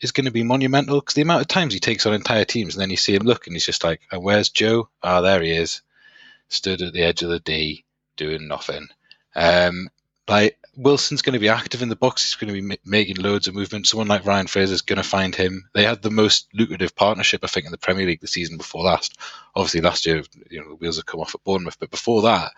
[0.03, 2.75] is going to be monumental because the amount of times he takes on entire teams
[2.75, 4.89] and then you see him look and he's just like, oh, "Where's Joe?
[5.03, 5.81] Ah, oh, there he is,
[6.49, 7.85] stood at the edge of the D
[8.17, 8.89] doing nothing."
[9.35, 9.89] Um,
[10.29, 12.25] like Wilson's going to be active in the box.
[12.25, 13.87] He's going to be making loads of movement.
[13.87, 15.69] Someone like Ryan Fraser is going to find him.
[15.75, 18.85] They had the most lucrative partnership, I think, in the Premier League the season before
[18.85, 19.19] last.
[19.55, 22.53] Obviously, last year, you know, the wheels have come off at Bournemouth, but before that,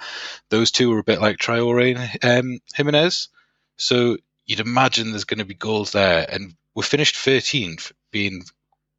[0.49, 3.29] those two were a bit like Traore and um, Jimenez.
[3.77, 8.43] So you'd imagine there's going to be goals there, and we finished 13th, being,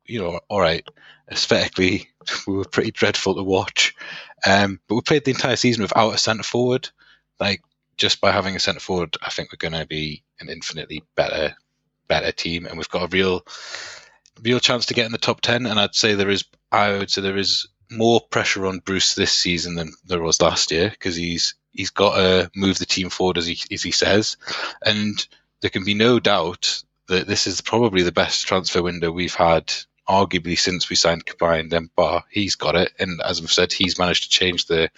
[0.06, 0.88] you know, all right.
[1.32, 2.10] Aesthetically,
[2.48, 3.96] we were pretty dreadful to watch,
[4.46, 6.90] um, but we played the entire season without a centre forward.
[7.40, 7.62] Like
[7.98, 11.56] just by having a centre forward, I think we're going to be an infinitely better
[12.08, 13.46] better team, and we've got a real
[14.42, 15.66] real chance to get in the top ten.
[15.66, 19.32] And I'd say there is, I would say there is more pressure on Bruce this
[19.32, 23.38] season than there was last year because he's he's got to move the team forward
[23.38, 24.38] as he as he says,
[24.86, 25.28] and
[25.62, 29.74] there can be no doubt that this is probably the best transfer window we've had
[30.08, 32.92] arguably since we signed combined and bar he's got it.
[33.00, 34.90] And as i've said he's managed to change the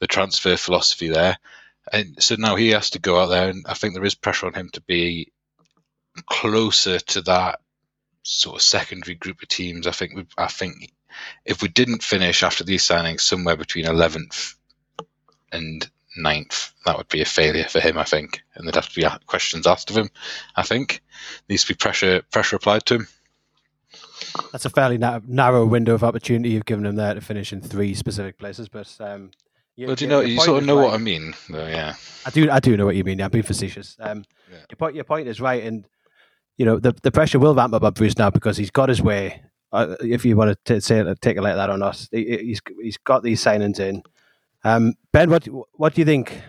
[0.00, 1.38] the transfer philosophy there.
[1.92, 4.46] And so now he has to go out there, and I think there is pressure
[4.46, 5.32] on him to be
[6.26, 7.60] closer to that
[8.22, 9.86] sort of secondary group of teams.
[9.86, 10.92] I think we, I think
[11.44, 14.54] if we didn't finish after these signings somewhere between 11th
[15.52, 19.00] and ninth, that would be a failure for him, I think, and there'd have to
[19.00, 20.10] be questions asked of him.
[20.56, 21.02] I think
[21.48, 23.08] needs to be pressure pressure applied to him.
[24.52, 27.60] That's a fairly na- narrow window of opportunity you've given him there to finish in
[27.60, 29.30] three specific places, but um,
[29.76, 30.20] you, well, do you know?
[30.20, 30.84] You sort of know right.
[30.84, 31.94] what I mean, though, yeah.
[32.24, 32.48] I do.
[32.50, 33.18] I do know what you mean.
[33.18, 33.96] Yeah, I'm being facetious.
[33.98, 34.58] Um, yeah.
[34.70, 34.94] Your point.
[34.94, 35.86] Your point is right, and
[36.56, 39.02] you know the the pressure will ramp up on Bruce now because he's got his
[39.02, 39.42] way.
[39.72, 42.98] Uh, if you want to say take it like that or not, he, he's he's
[42.98, 44.02] got these signings in.
[44.64, 46.40] Um, ben, what what do you think?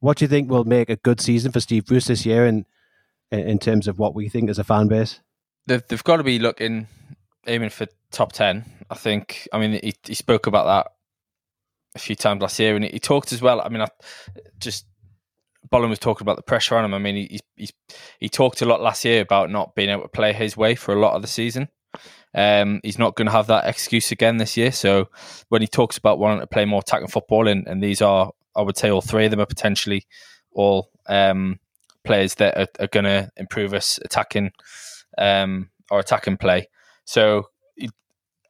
[0.00, 2.66] What do you think will make a good season for Steve Bruce this year, in
[3.30, 5.20] in terms of what we think as a fan base?
[5.66, 6.88] They've they've got to be looking
[7.46, 8.64] aiming for top ten.
[8.90, 9.48] I think.
[9.52, 10.92] I mean, he he spoke about that
[11.94, 13.60] a few times last year, and he, talked as well.
[13.60, 13.88] I mean, I
[14.58, 14.86] just
[15.70, 16.94] Bolland was talking about the pressure on him.
[16.94, 17.70] I mean, he he
[18.18, 20.92] he talked a lot last year about not being able to play his way for
[20.92, 21.68] a lot of the season.
[22.34, 24.72] Um, he's not going to have that excuse again this year.
[24.72, 25.08] So
[25.48, 28.62] when he talks about wanting to play more attacking football, and, and these are, I
[28.62, 30.06] would say, all three of them are potentially
[30.52, 31.58] all um,
[32.04, 34.52] players that are, are going to improve us attacking
[35.18, 36.68] um, or attacking play.
[37.04, 37.48] So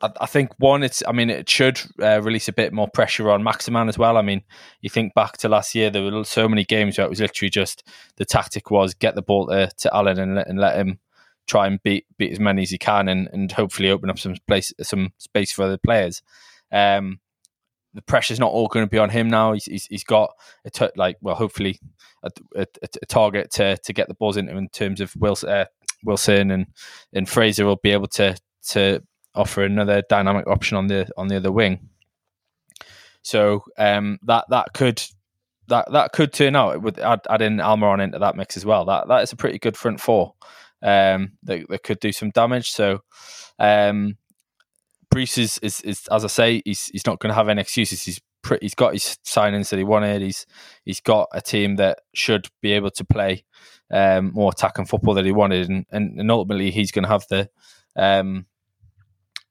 [0.02, 1.02] I, think one, it's.
[1.06, 4.16] I mean, it should uh, release a bit more pressure on Maximin as well.
[4.16, 4.42] I mean,
[4.80, 7.50] you think back to last year, there were so many games where it was literally
[7.50, 10.98] just the tactic was get the ball to, to Allan and let, and let him
[11.46, 14.36] try and beat beat as many as he can, and, and hopefully open up some
[14.46, 16.22] place some space for other players.
[16.70, 17.20] Um,
[17.94, 19.52] the pressure's not all going to be on him now.
[19.52, 20.32] He's he's, he's got
[20.64, 21.78] a t- like well, hopefully
[22.22, 25.64] a, a, a, target to to get the balls into in terms of Wilson, uh,
[26.04, 26.66] Wilson and
[27.12, 28.36] and Fraser will be able to
[28.68, 29.02] to
[29.34, 31.88] offer another dynamic option on the on the other wing.
[33.22, 35.02] So um, that that could
[35.68, 38.84] that that could turn out with add, adding Almiron into that mix as well.
[38.84, 40.34] That that is a pretty good front four
[40.82, 42.70] um, that, that could do some damage.
[42.70, 43.00] So
[43.58, 44.16] um,
[45.10, 48.02] Bruce is, is, is as I say, he's he's not going to have any excuses.
[48.02, 50.22] He's pretty, he's got his signings that he wanted.
[50.22, 50.46] He's
[50.84, 53.44] he's got a team that should be able to play
[53.90, 57.26] um, more attacking football that he wanted, and, and, and ultimately he's going to have
[57.28, 57.48] the
[57.96, 58.46] um,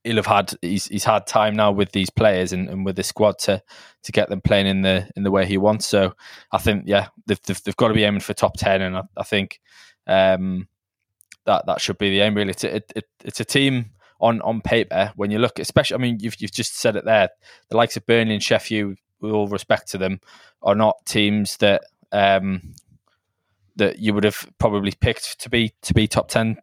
[0.04, 3.04] he'll have had he's he's had time now with these players and, and with the
[3.04, 3.62] squad to
[4.04, 5.86] to get them playing in the in the way he wants.
[5.86, 6.16] So
[6.52, 9.04] I think yeah, they've they've, they've got to be aiming for top ten, and I,
[9.16, 9.60] I think
[10.08, 10.68] um,
[11.46, 12.36] that that should be the aim.
[12.36, 15.96] Really, it's a, it, it, it's a team on on paper when you look, especially.
[15.96, 17.30] I mean, you've you've just said it there.
[17.70, 20.20] The likes of Burnley and Sheffield, with all respect to them,
[20.62, 22.76] are not teams that um,
[23.76, 26.58] that you would have probably picked to be to be top ten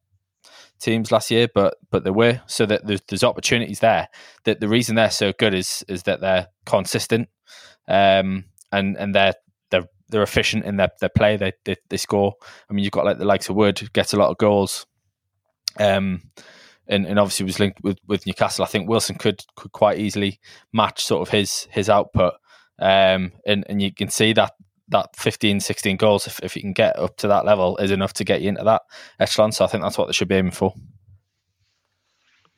[0.79, 4.09] teams last year, but but there were so that there's, there's opportunities there.
[4.45, 7.29] That the reason they're so good is is that they're consistent,
[7.89, 9.35] um, and and they're
[10.09, 11.37] they're efficient in their, their play.
[11.37, 12.35] They, they they score.
[12.69, 14.87] I mean, you've got like the likes of Wood gets a lot of goals,
[15.79, 16.23] um,
[16.87, 18.65] and and obviously was linked with with Newcastle.
[18.65, 20.41] I think Wilson could could quite easily
[20.73, 22.35] match sort of his his output.
[22.81, 24.53] Um, and, and you can see that
[24.91, 28.15] that 15, 16 goals, if, if you can get up to that level, is enough
[28.15, 28.83] to get you into that
[29.21, 29.53] echelon.
[29.53, 30.75] So I think that's what they should be aiming for.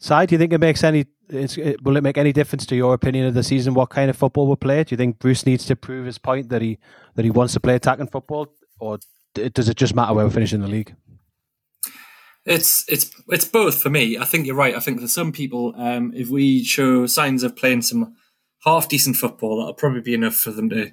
[0.03, 1.05] Side, do you think it makes any?
[1.29, 3.75] It, will it make any difference to your opinion of the season?
[3.75, 4.83] What kind of football will play?
[4.83, 6.79] Do you think Bruce needs to prove his point that he
[7.17, 8.99] that he wants to play attacking football, or
[9.35, 10.97] does it just matter where we finish in the league?
[12.47, 14.17] It's it's it's both for me.
[14.17, 14.75] I think you're right.
[14.75, 18.17] I think for some people, um, if we show signs of playing some
[18.65, 20.93] half decent football, that'll probably be enough for them to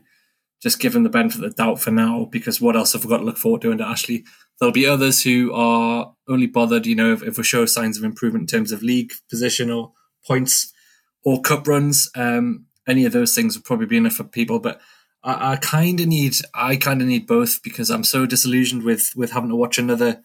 [0.62, 3.10] just give him the benefit of the doubt for now, because what else have we
[3.10, 4.24] got to look forward to under Ashley?
[4.60, 8.04] There'll be others who are only bothered, you know, if, if we show signs of
[8.04, 9.92] improvement in terms of league position or
[10.26, 10.74] points
[11.24, 12.10] or cup runs.
[12.16, 14.82] Um, any of those things would probably be enough for people, but
[15.24, 19.12] I, I kind of need, I kind of need both because I'm so disillusioned with
[19.16, 20.22] with having to watch another.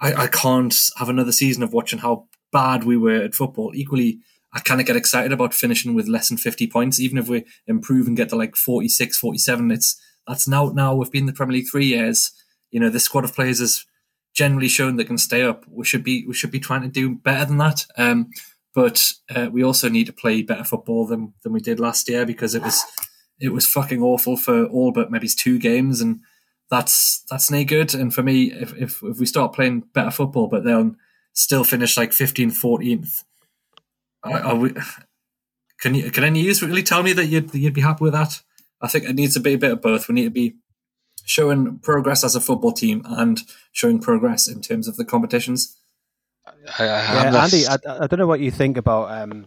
[0.00, 3.72] I, I can't have another season of watching how bad we were at football.
[3.74, 4.18] Equally,
[4.54, 7.44] I kind of get excited about finishing with less than 50 points, even if we
[7.66, 9.70] improve and get to like 46, 47.
[9.72, 12.30] It's that's now now we've been in the Premier League three years.
[12.70, 13.84] You know, this squad of players has
[14.32, 15.64] generally shown they can stay up.
[15.68, 17.84] We should be we should be trying to do better than that.
[17.98, 18.30] Um,
[18.74, 22.24] but uh, we also need to play better football than than we did last year
[22.24, 22.84] because it was
[23.40, 26.20] it was fucking awful for all but maybe two games, and
[26.70, 27.92] that's that's no good.
[27.92, 30.96] And for me, if if, if we start playing better football, but then
[31.32, 33.24] still finish like 15th, 14th
[34.24, 34.74] are we,
[35.80, 38.12] can you can any of you really tell me that you'd you'd be happy with
[38.12, 38.42] that?
[38.80, 40.08] I think it needs to be a bit of both.
[40.08, 40.56] We need to be
[41.24, 43.40] showing progress as a football team and
[43.72, 45.76] showing progress in terms of the competitions.
[46.46, 49.46] I, I yeah, Andy, I, I, don't know what you think about um,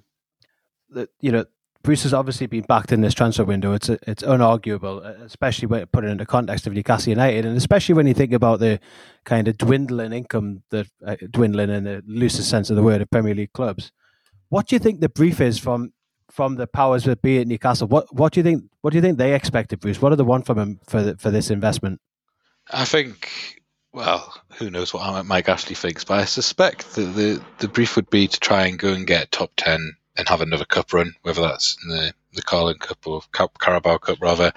[0.89, 1.45] the, you know
[1.87, 3.73] Bruce has obviously been backed in this transfer window.
[3.73, 8.07] It's it's unarguable, especially when put it into context of Newcastle United, and especially when
[8.07, 8.79] you think about the
[9.23, 13.09] kind of dwindling income the uh, dwindling in the loosest sense of the word of
[13.09, 13.91] Premier League clubs.
[14.49, 15.93] What do you think the brief is from
[16.31, 17.87] from the powers that be at Newcastle.
[17.87, 18.63] What what do you think?
[18.81, 20.01] What do you think they expected, Bruce?
[20.01, 22.01] What do they want from him for the, for this investment?
[22.71, 23.61] I think.
[23.93, 28.09] Well, who knows what Mike Ashley thinks, but I suspect that the the brief would
[28.09, 31.41] be to try and go and get top ten and have another cup run, whether
[31.41, 34.51] that's in the the Carling Cup or Carabao Cup rather,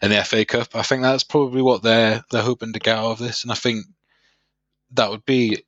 [0.00, 0.74] and the FA Cup.
[0.74, 3.56] I think that's probably what they're they're hoping to get out of this, and I
[3.56, 3.84] think
[4.92, 5.64] that would be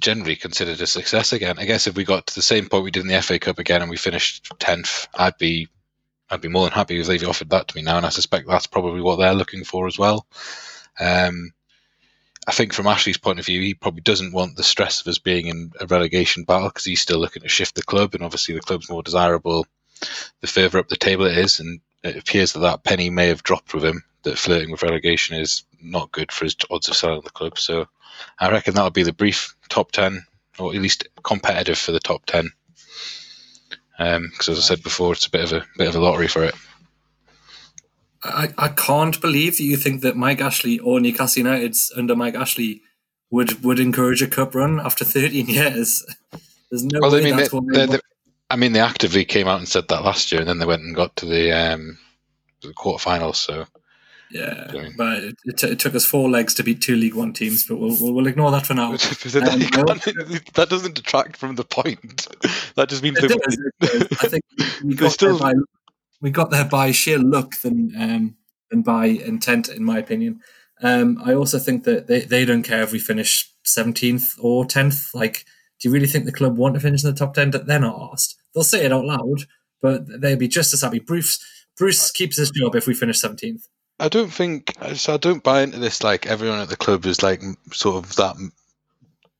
[0.00, 1.58] generally considered a success again.
[1.58, 3.58] I guess if we got to the same point we did in the FA Cup
[3.58, 5.68] again and we finished tenth, I'd be
[6.30, 8.48] I'd be more than happy if they've offered that to me now, and I suspect
[8.48, 10.26] that's probably what they're looking for as well.
[10.98, 11.52] Um,
[12.46, 15.18] I think from Ashley's point of view, he probably doesn't want the stress of us
[15.18, 18.54] being in a relegation battle because he's still looking to shift the club, and obviously
[18.54, 19.66] the club's more desirable
[20.40, 23.42] the further up the table it is, and it appears that that penny may have
[23.42, 24.02] dropped with him.
[24.24, 27.58] That flirting with relegation is not good for his odds of selling the club.
[27.58, 27.88] So
[28.38, 30.24] I reckon that'll be the brief top 10,
[30.58, 32.50] or at least competitive for the top 10.
[33.98, 36.28] Because um, as I said before, it's a bit of a bit of a lottery
[36.28, 36.54] for it.
[38.24, 42.34] I, I can't believe that you think that Mike Ashley or Newcastle United's under Mike
[42.34, 42.82] Ashley
[43.30, 46.04] would would encourage a cup run after 13 years.
[46.70, 47.98] There's no well, way I mean, that's they, what they,
[48.48, 50.82] I mean, they actively came out and said that last year, and then they went
[50.82, 51.98] and got to the um,
[52.62, 53.36] the quarterfinals.
[53.36, 53.66] So
[54.32, 57.32] yeah, but it, it, t- it, took us four legs to beat two League One
[57.32, 58.92] teams, but we'll we'll, we'll ignore that for now.
[58.92, 62.26] um, that doesn't detract from the point.
[62.76, 64.44] that just means it does, I think
[64.82, 65.36] we got still...
[65.36, 65.60] there by
[66.22, 68.36] we got there by sheer luck than um,
[68.70, 70.40] than by intent, in my opinion.
[70.82, 75.14] Um, I also think that they, they don't care if we finish seventeenth or tenth.
[75.14, 75.44] Like,
[75.78, 77.50] do you really think the club want to finish in the top ten?
[77.50, 78.36] That they're not asked.
[78.54, 79.42] They'll say it out loud,
[79.82, 81.00] but they'd be just as happy.
[81.00, 81.38] Bruce
[81.76, 83.66] Bruce keeps his job if we finish seventeenth.
[84.02, 85.14] I don't think so.
[85.14, 86.02] I don't buy into this.
[86.02, 87.40] Like everyone at the club is like
[87.72, 88.34] sort of that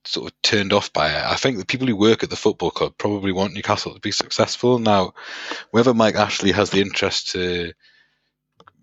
[0.04, 1.24] sort of turned off by it.
[1.24, 4.12] I think the people who work at the football club probably want Newcastle to be
[4.12, 4.78] successful.
[4.78, 5.14] Now,
[5.72, 7.72] whether Mike Ashley has the interest to,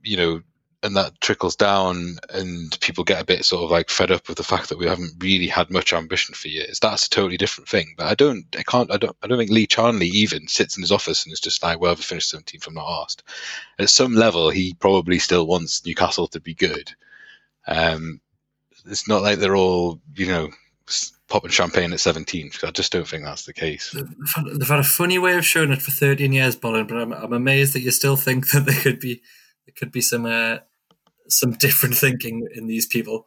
[0.04, 0.42] you know,
[0.82, 4.38] and that trickles down and people get a bit sort of like fed up with
[4.38, 6.80] the fact that we haven't really had much ambition for years.
[6.80, 9.52] That's a totally different thing but i don't i can't i don't i don't think
[9.52, 12.68] lee charnley even sits in his office and is just like well we finished 17th
[12.68, 13.24] i'm not asked.
[13.78, 16.92] At some level he probably still wants newcastle to be good.
[17.68, 18.22] Um
[18.86, 20.50] it's not like they're all you know
[21.28, 23.92] popping champagne at 17 i just don't think that's the case.
[23.92, 27.34] They've had a funny way of showing it for 13 years Bolin, but I'm, I'm
[27.34, 29.22] amazed that you still think that there could be
[29.66, 30.60] there could be some uh,
[31.30, 33.26] some different thinking in these people.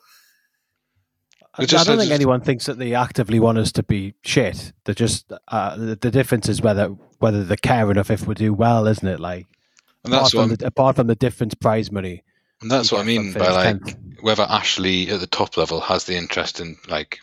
[1.55, 3.83] I, just, I don't I think just, anyone thinks that they actively want us to
[3.83, 4.73] be shit.
[4.85, 6.89] They just uh, the, the, difference is whether
[7.19, 9.21] whether they care enough if we do well, isn't it?
[9.21, 9.47] Like
[10.05, 12.23] apart from, the, apart from the difference prize money.
[12.63, 14.23] And that's what I mean by like 10th.
[14.23, 17.19] whether Ashley at the top level has the interest in like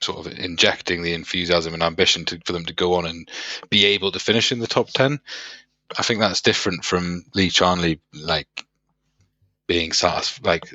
[0.00, 3.28] sort of injecting the enthusiasm and ambition to, for them to go on and
[3.70, 5.20] be able to finish in the top 10.
[5.98, 8.61] I think that's different from Lee Charnley, like
[9.66, 10.46] being satisfied.
[10.46, 10.74] Like,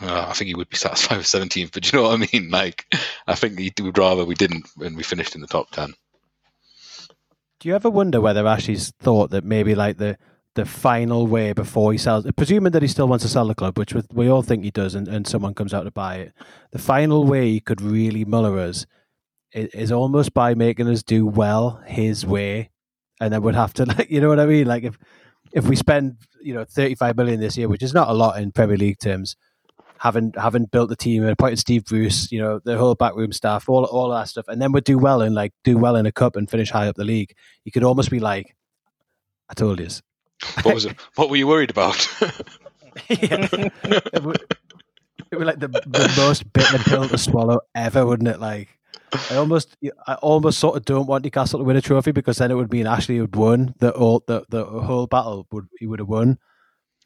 [0.00, 2.50] uh, I think he would be satisfied with 17th, but you know what I mean?
[2.50, 2.86] Like,
[3.26, 5.94] I think he would rather we didn't when we finished in the top 10.
[7.60, 10.18] Do you ever wonder whether Ashley's thought that maybe like the
[10.54, 13.76] the final way before he sells, presuming that he still wants to sell the club,
[13.76, 16.32] which we all think he does, and, and someone comes out to buy it,
[16.70, 18.86] the final way he could really muller us
[19.52, 22.70] is, is almost by making us do well his way,
[23.20, 24.66] and then we'd have to like, you know what I mean?
[24.66, 24.98] Like if
[25.54, 28.52] if we spend you know 35 million this year, which is not a lot in
[28.52, 29.36] Premier League terms,
[29.98, 33.68] having having built the team and appointed Steve Bruce, you know the whole backroom staff,
[33.68, 36.12] all all that stuff, and then we do well and like do well in a
[36.12, 37.34] cup and finish high up the league.
[37.64, 38.54] You could almost be like,
[39.48, 39.88] "I told you."
[40.62, 40.96] What was it?
[41.14, 42.06] what were you worried about?
[43.08, 43.48] yeah.
[43.50, 44.42] it, would,
[45.30, 48.40] it would like the, the most bitter pill to swallow ever, wouldn't it?
[48.40, 48.68] Like
[49.30, 49.76] I almost,
[50.06, 52.72] I almost sort of don't want Newcastle to win a trophy because then it would
[52.72, 55.46] mean Ashley would won the whole the, the whole battle.
[55.52, 56.38] Would he would have won?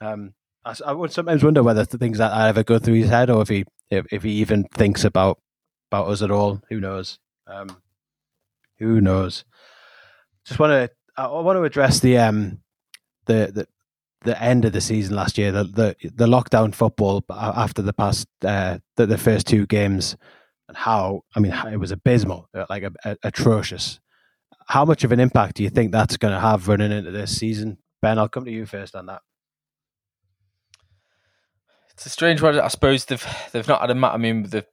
[0.00, 0.34] Um,
[0.64, 3.30] I, I, would sometimes wonder whether the things that I ever go through his head
[3.30, 5.40] or if he if, if he even thinks about
[5.90, 6.62] about us at all.
[6.68, 7.18] Who knows?
[7.46, 7.76] Um,
[8.78, 9.44] who knows?
[10.46, 12.60] Just want to I want to address the um
[13.26, 13.68] the the
[14.22, 18.28] the end of the season last year, the the, the lockdown football after the past
[18.44, 20.16] uh, the, the first two games
[20.68, 24.00] and how I mean it was abysmal, uh, like a, a, atrocious.
[24.66, 27.36] How much of an impact do you think that's going to have running into this
[27.36, 28.18] season, Ben?
[28.18, 29.22] I'll come to you first on that.
[31.90, 32.58] It's a strange one.
[32.60, 34.06] I suppose they've they've not had a.
[34.06, 34.66] I mean, they've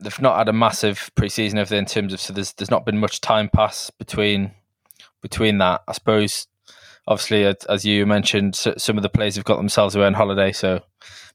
[0.00, 2.98] they've not had a massive preseason of in terms of so there's there's not been
[2.98, 4.52] much time pass between
[5.22, 5.82] between that.
[5.86, 6.46] I suppose
[7.06, 10.82] obviously as you mentioned, some of the players have got themselves away on holiday, so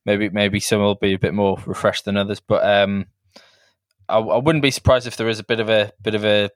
[0.06, 2.39] maybe maybe some will be a bit more refreshed than others.
[2.39, 3.08] But um,
[4.10, 6.49] I, I, wouldn't be surprised if there is a bit of a bit of a,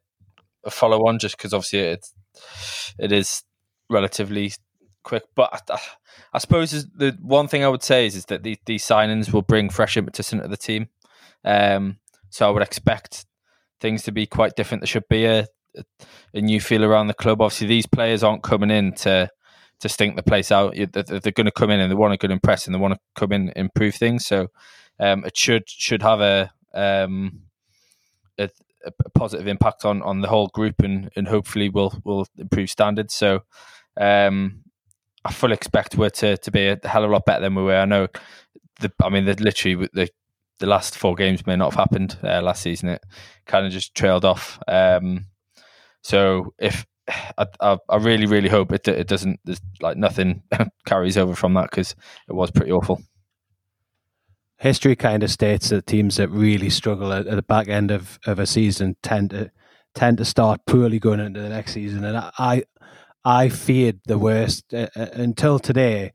[0.65, 2.13] a follow on, just because obviously it's
[2.99, 3.43] it is
[3.89, 4.53] relatively
[5.03, 5.23] quick.
[5.35, 5.79] But I,
[6.33, 9.41] I suppose the one thing I would say is, is that the, these signings will
[9.41, 10.89] bring fresh impetus into the team.
[11.43, 11.97] Um,
[12.29, 13.25] so I would expect
[13.79, 14.81] things to be quite different.
[14.81, 15.47] There should be a,
[16.33, 17.41] a, new feel around the club.
[17.41, 19.29] Obviously, these players aren't coming in to
[19.79, 20.75] to stink the place out.
[20.75, 22.99] They're, going to come in and they want a good impress and they want to
[23.15, 24.25] come in and improve things.
[24.25, 24.47] So
[24.99, 27.41] um, it should should have a, um,
[28.37, 28.49] a,
[28.85, 33.13] a positive impact on, on the whole group and, and hopefully will will improve standards.
[33.13, 33.43] So
[33.99, 34.63] um,
[35.25, 37.63] I fully expect we're to, to be a hell of a lot better than we
[37.63, 37.77] were.
[37.77, 38.07] I know
[38.79, 40.09] the I mean the literally the
[40.59, 42.89] the last four games may not have happened uh, last season.
[42.89, 43.03] It
[43.45, 44.59] kind of just trailed off.
[44.67, 45.25] Um,
[46.01, 46.85] so if
[47.37, 49.39] I, I, I, really, really hope it it doesn't.
[49.45, 50.43] There's like nothing
[50.85, 51.95] carries over from that because
[52.27, 53.01] it was pretty awful.
[54.59, 58.17] History kind of states that teams that really struggle at, at, the back end of,
[58.25, 59.51] of a season tend to
[59.93, 62.63] tend to start poorly going into the next season, and I
[63.23, 66.13] I feared the worst uh, uh until today.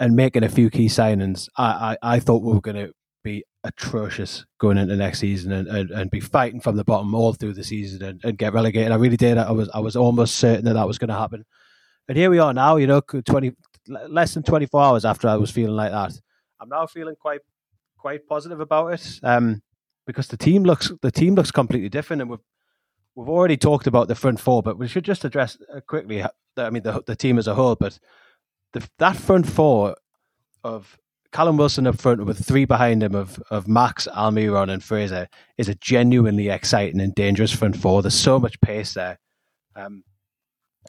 [0.00, 2.92] And making a few key signings, I, I, I thought we were going to
[3.24, 7.32] be atrocious going into next season and, and, and be fighting from the bottom all
[7.32, 8.92] through the season and, and get relegated.
[8.92, 9.38] I really did.
[9.38, 11.44] I was I was almost certain that that was going to happen.
[12.08, 12.76] And here we are now.
[12.76, 13.52] You know, twenty
[13.86, 16.12] less than twenty four hours after I was feeling like that,
[16.60, 17.40] I'm now feeling quite
[17.98, 19.20] quite positive about it.
[19.22, 19.62] Um,
[20.06, 22.44] because the team looks the team looks completely different, and we've
[23.14, 26.24] we've already talked about the front four, but we should just address uh, quickly.
[26.56, 27.98] I mean, the the team as a whole, but
[28.72, 29.96] the, that front four
[30.64, 30.98] of
[31.30, 35.28] Callum Wilson up front with three behind him of of Max, Almiron, and Fraser
[35.58, 38.00] is a genuinely exciting and dangerous front four.
[38.00, 39.18] There's so much pace there,
[39.76, 40.02] um,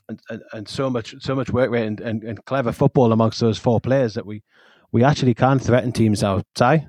[0.07, 3.41] and, and, and so much so much work rate and, and, and, clever football amongst
[3.41, 4.43] those four players that we
[4.93, 6.45] we actually can threaten teams out.
[6.55, 6.88] Ty?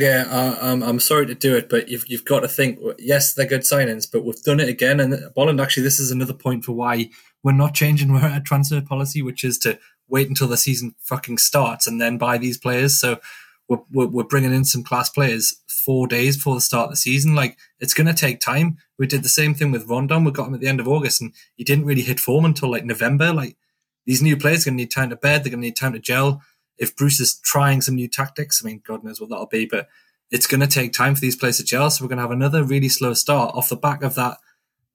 [0.00, 2.78] Yeah, I'm, I'm sorry to do it, but you've you've got to think.
[2.98, 4.98] Yes, they're good signings, but we've done it again.
[4.98, 7.10] And Bolland, actually, this is another point for why
[7.42, 9.78] we're not changing our transfer policy, which is to
[10.08, 12.98] wait until the season fucking starts and then buy these players.
[12.98, 13.20] So
[13.68, 16.96] we're, we're, we're bringing in some class players four days before the start of the
[16.96, 17.34] season.
[17.34, 18.78] Like it's going to take time.
[18.98, 20.24] We did the same thing with Rondon.
[20.24, 22.70] We got him at the end of August and he didn't really hit form until
[22.70, 23.34] like November.
[23.34, 23.58] Like
[24.06, 25.44] these new players are going to need time to bed.
[25.44, 26.42] They're going to need time to gel.
[26.80, 29.86] If Bruce is trying some new tactics, I mean, God knows what that'll be, but
[30.30, 31.90] it's going to take time for these players to gel.
[31.90, 34.38] So we're going to have another really slow start off the back of that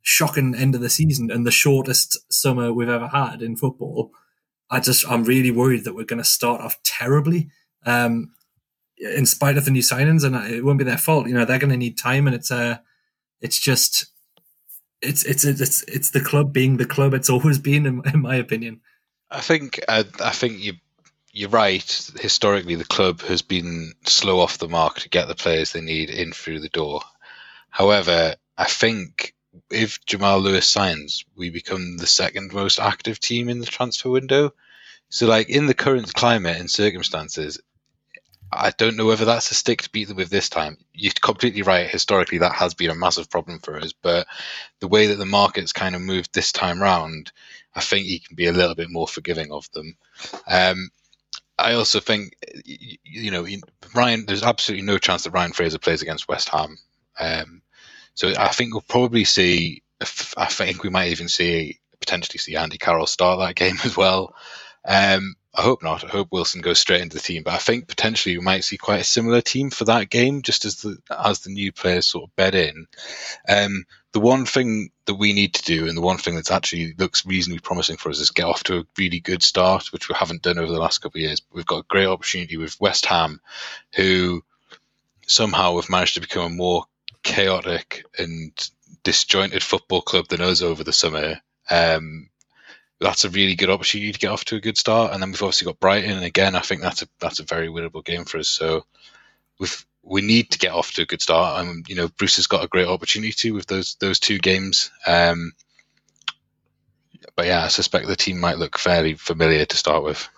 [0.02, 4.12] shocking end of the season and the shortest summer we've ever had in football.
[4.70, 7.50] I just I'm really worried that we're going to start off terribly,
[7.86, 8.34] um,
[8.98, 11.28] in spite of the new signings, and it won't be their fault.
[11.28, 12.78] You know, they're going to need time, and it's uh,
[13.42, 14.08] it's just
[15.02, 18.36] it's it's it's it's the club being the club it's always been, in, in my
[18.36, 18.82] opinion.
[19.30, 20.74] I think I, uh, I think you
[21.36, 22.12] you're right.
[22.22, 26.10] Historically, the club has been slow off the mark to get the players they need
[26.10, 27.02] in through the door.
[27.70, 29.36] However, I think
[29.70, 34.54] if Jamal Lewis signs, we become the second most active team in the transfer window.
[35.10, 37.60] So, like in the current climate and circumstances,
[38.50, 40.78] I don't know whether that's a stick to beat them with this time.
[40.94, 41.90] You're completely right.
[41.90, 43.92] Historically, that has been a massive problem for us.
[43.92, 44.26] But
[44.80, 47.34] the way that the market's kind of moved this time round,
[47.76, 49.98] I think he can be a little bit more forgiving of them.
[50.48, 50.92] Um,
[51.58, 52.36] I also think,
[52.66, 53.46] you know,
[53.94, 54.26] Ryan.
[54.26, 56.78] There's absolutely no chance that Ryan Fraser plays against West Ham.
[57.20, 57.62] Um,
[58.14, 59.82] so I think we'll probably see.
[60.38, 64.36] I think we might even see potentially see Andy Carroll start that game as well.
[64.84, 66.04] Um, I hope not.
[66.04, 67.44] I hope Wilson goes straight into the team.
[67.44, 70.66] But I think potentially we might see quite a similar team for that game, just
[70.66, 72.88] as the as the new players sort of bed in.
[73.48, 73.86] Um,
[74.16, 77.26] the one thing that we need to do, and the one thing that actually looks
[77.26, 80.42] reasonably promising for us, is get off to a really good start, which we haven't
[80.42, 81.42] done over the last couple of years.
[81.52, 83.42] We've got a great opportunity with West Ham,
[83.94, 84.42] who
[85.28, 86.86] somehow have managed to become a more
[87.24, 88.54] chaotic and
[89.04, 91.42] disjointed football club than us over the summer.
[91.70, 92.30] Um,
[93.02, 95.12] that's a really good opportunity to get off to a good start.
[95.12, 97.68] And then we've obviously got Brighton, and again, I think that's a that's a very
[97.68, 98.48] winnable game for us.
[98.48, 98.86] So
[99.60, 101.66] we've we need to get off to a good start.
[101.66, 104.92] And you know, Bruce has got a great opportunity with those those two games.
[105.06, 105.52] Um,
[107.36, 110.30] but yeah, I suspect the team might look fairly familiar to start with.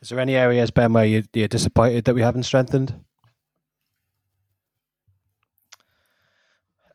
[0.00, 2.94] Is there any areas, Ben, where you, you're disappointed that we haven't strengthened?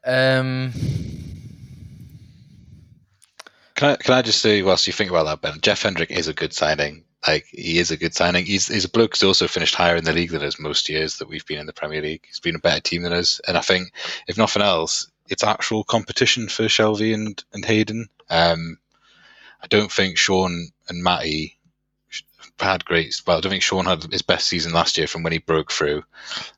[0.06, 0.74] Um,
[3.76, 6.28] can I can I just say, whilst you think about that, Ben, Jeff Hendrick is
[6.28, 7.06] a good signing.
[7.26, 8.46] Like he is a good signing.
[8.46, 11.18] He's he's a bloke who's also finished higher in the league than us most years
[11.18, 12.26] that we've been in the Premier League.
[12.28, 13.94] He's been a better team than us, and I think
[14.28, 18.10] if nothing else, it's actual competition for Shelvey and and Hayden.
[18.30, 18.78] Um,
[19.62, 21.58] I don't think Sean and Matty
[22.60, 23.22] had great.
[23.26, 25.72] Well, I don't think Sean had his best season last year from when he broke
[25.72, 26.04] through.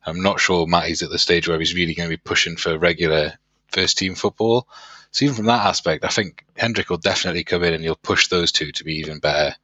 [0.06, 2.78] I'm not sure Matty's at the stage where he's really going to be pushing for
[2.78, 3.34] regular
[3.72, 4.68] first team football.
[5.12, 8.28] So even from that aspect, I think Hendrick will definitely come in and he'll push
[8.28, 9.56] those two to be even better.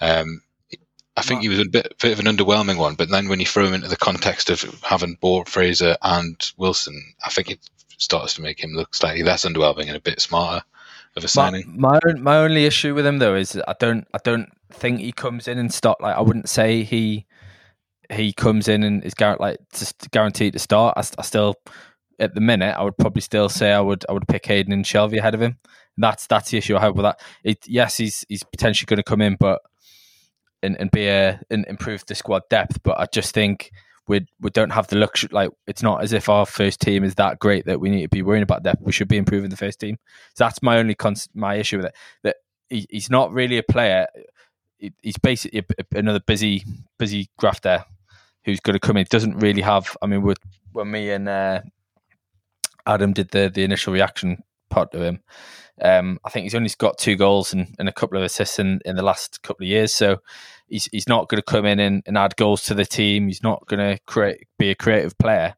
[0.00, 0.42] Um,
[1.16, 3.46] I think he was a bit, bit of an underwhelming one, but then when you
[3.46, 7.58] throw him into the context of having bought Fraser and Wilson, I think it
[7.98, 10.64] starts to make him look slightly less underwhelming and a bit smarter
[11.16, 11.64] of a signing.
[11.78, 15.12] My my, my only issue with him though is I don't I don't think he
[15.12, 17.26] comes in and start like I wouldn't say he
[18.10, 20.94] he comes in and is guaranteed like just guaranteed to start.
[20.96, 21.56] I, I, still
[22.18, 24.84] at the minute I would probably still say I would I would pick Hayden and
[24.84, 25.58] Shelvey ahead of him.
[25.96, 27.20] That's that's the issue I have with that.
[27.44, 29.60] It, yes, he's he's potentially going to come in, but
[30.62, 32.82] and, and be a and improve the squad depth.
[32.82, 33.70] But I just think
[34.08, 35.30] we we don't have the luxury.
[35.32, 38.08] Like it's not as if our first team is that great that we need to
[38.08, 38.82] be worrying about depth.
[38.82, 39.98] We should be improving the first team.
[40.34, 40.96] So that's my only
[41.34, 41.94] my issue with it.
[42.24, 42.36] That
[42.68, 44.06] he, he's not really a player.
[44.78, 46.64] he's basically another busy
[46.98, 47.84] busy grafter
[48.44, 49.06] who's going to come in.
[49.08, 49.96] Doesn't really have.
[50.02, 50.38] I mean, with
[50.72, 51.60] when me and uh,
[52.86, 55.22] Adam did the the initial reaction part to him.
[55.82, 58.80] Um, I think he's only got two goals and, and, a couple of assists in,
[58.84, 59.94] in the last couple of years.
[59.94, 60.18] So
[60.68, 63.28] he's he's not going to come in and, and, add goals to the team.
[63.28, 65.54] He's not going to create be a creative player.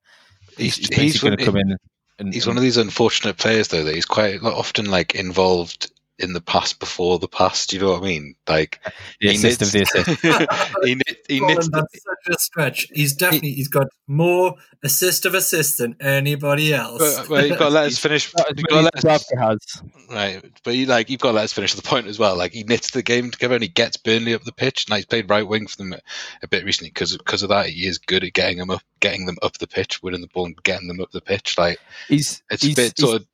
[0.56, 1.76] He's, he's, he's going to come in.
[2.18, 5.90] And, he's one of these unfortunate players, though, that he's quite often like involved
[6.22, 7.72] in the past before the past.
[7.72, 8.34] You know what I mean?
[8.48, 8.80] Like
[9.20, 10.74] the he assist knits, of the assist.
[10.84, 12.86] he, knit, he knits the, such a stretch.
[12.92, 17.18] He's definitely he, has got more assist of assist than anybody else.
[17.18, 18.32] But, well, you've got to let us finish.
[18.56, 19.82] You've got to let us, has.
[20.10, 22.36] Right, but you like you've got to let us finish the point as well.
[22.36, 24.88] Like he knits the game together and he gets Burnley up the pitch.
[24.88, 25.94] Now he's played right wing for them
[26.42, 27.66] a bit recently because because of that.
[27.66, 30.46] He is good at getting them up, getting them up the pitch, winning the ball,
[30.46, 31.58] and getting them up the pitch.
[31.58, 33.26] Like he's it's he's, a bit sort of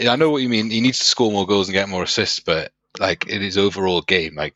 [0.00, 0.70] I know what you mean.
[0.70, 4.02] He needs to score more goals and get more assists, but like in his overall
[4.02, 4.54] game, like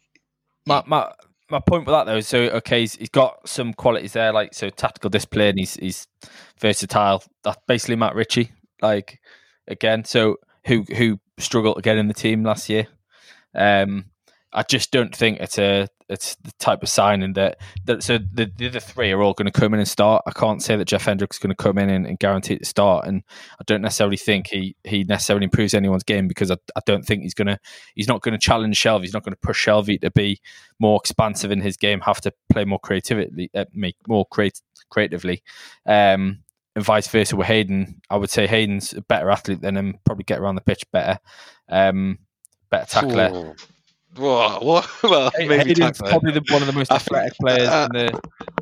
[0.67, 1.13] my my
[1.51, 4.69] my point with that though, so okay, he's, he's got some qualities there, like so
[4.71, 5.57] tactical discipline.
[5.57, 6.07] He's he's
[6.61, 7.23] versatile.
[7.45, 8.51] That's basically Matt Ritchie,
[8.83, 9.21] like
[9.67, 10.05] again.
[10.05, 10.37] So
[10.67, 12.87] who who struggled to get in the team last year.
[13.55, 14.07] Um,
[14.53, 18.51] I just don't think it's a it's the type of signing that, that so the,
[18.57, 20.23] the other three are all going to come in and start.
[20.27, 22.65] I can't say that Jeff Hendrick's is going to come in and, and guarantee to
[22.65, 23.23] start, and
[23.61, 27.23] I don't necessarily think he he necessarily improves anyone's game because I, I don't think
[27.23, 27.59] he's going to
[27.95, 29.03] he's not going to challenge Shelvey.
[29.03, 30.41] He's not going to push Shelvey to be
[30.79, 35.43] more expansive in his game, have to play more creatively, uh, make more create, creatively.
[35.87, 36.41] Um,
[36.75, 40.25] and vice versa with Hayden, I would say Hayden's a better athlete than him, probably
[40.25, 41.19] get around the pitch better,
[41.69, 42.19] um,
[42.71, 43.31] better tackler.
[43.35, 43.55] Ooh
[44.17, 44.65] what?
[44.65, 44.89] what?
[45.03, 48.07] Well, Hayden's probably the, one of the most athletic players uh, in the.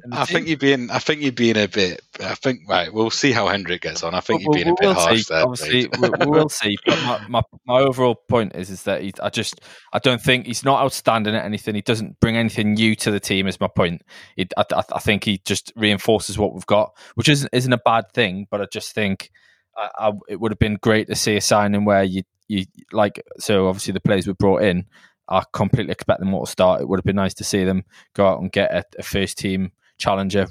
[0.05, 0.35] In the I team.
[0.35, 0.91] think you're being.
[0.91, 2.03] I think you're being a bit.
[2.21, 2.93] I think right.
[2.93, 4.15] We'll see how Hendrick gets on.
[4.15, 5.35] I think you're being we'll, a bit we'll harsh see.
[5.35, 5.43] there.
[5.43, 6.77] Obviously, we will see.
[6.87, 9.61] But my, my, my, overall point is is that he, I just
[9.93, 11.75] I don't think he's not outstanding at anything.
[11.75, 13.47] He doesn't bring anything new to the team.
[13.47, 14.03] Is my point.
[14.37, 18.13] He, I, I, think he just reinforces what we've got, which isn't isn't a bad
[18.13, 18.47] thing.
[18.51, 19.31] But I just think
[19.77, 23.23] I, I, it would have been great to see a signing where you you like
[23.39, 24.87] so obviously the players were brought in
[25.29, 26.81] I completely expect them all to start.
[26.81, 29.39] It would have been nice to see them go out and get a, a first
[29.39, 30.47] team challenger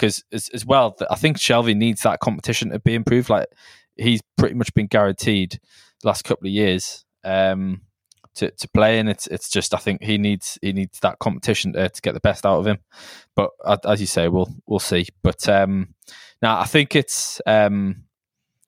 [0.00, 3.28] because as, as well, I think Shelvey needs that competition to be improved.
[3.28, 3.48] Like
[3.96, 5.60] he's pretty much been guaranteed
[6.00, 7.82] the last couple of years um,
[8.36, 11.74] to, to play, and it's it's just I think he needs he needs that competition
[11.74, 12.78] to, to get the best out of him.
[13.36, 13.50] But
[13.84, 15.06] as you say, we'll we'll see.
[15.22, 15.94] But um,
[16.40, 18.04] now I think it's um,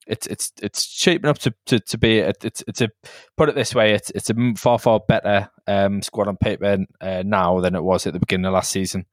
[0.07, 2.89] it's it's it's shaping up to, to, to be it's it's a
[3.37, 7.23] put it this way it's it's a far far better um, squad on paper uh,
[7.25, 9.05] now than it was at the beginning of last season.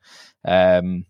[0.45, 1.07] Um,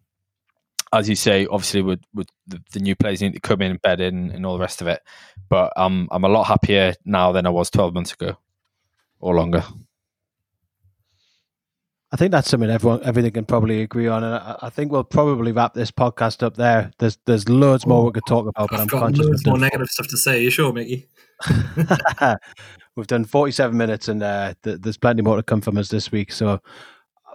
[0.93, 3.83] as you say, obviously with with the, the, new players need to come in and
[3.83, 5.01] bed in and all the rest of it.
[5.49, 8.37] But I'm I'm a lot happier now than I was 12 months ago
[9.21, 9.65] or longer.
[12.13, 15.05] I think that's something everyone, everything can probably agree on, and I, I, think we'll
[15.05, 16.91] probably wrap this podcast up there.
[16.99, 19.27] There's, there's loads more we could talk about, but I've I'm got conscious.
[19.27, 20.43] Loads more negative stuff to say.
[20.43, 21.07] You sure, Micky?
[22.97, 26.11] We've done 47 minutes, and uh, th- there's plenty more to come from us this
[26.11, 26.33] week.
[26.33, 26.59] So,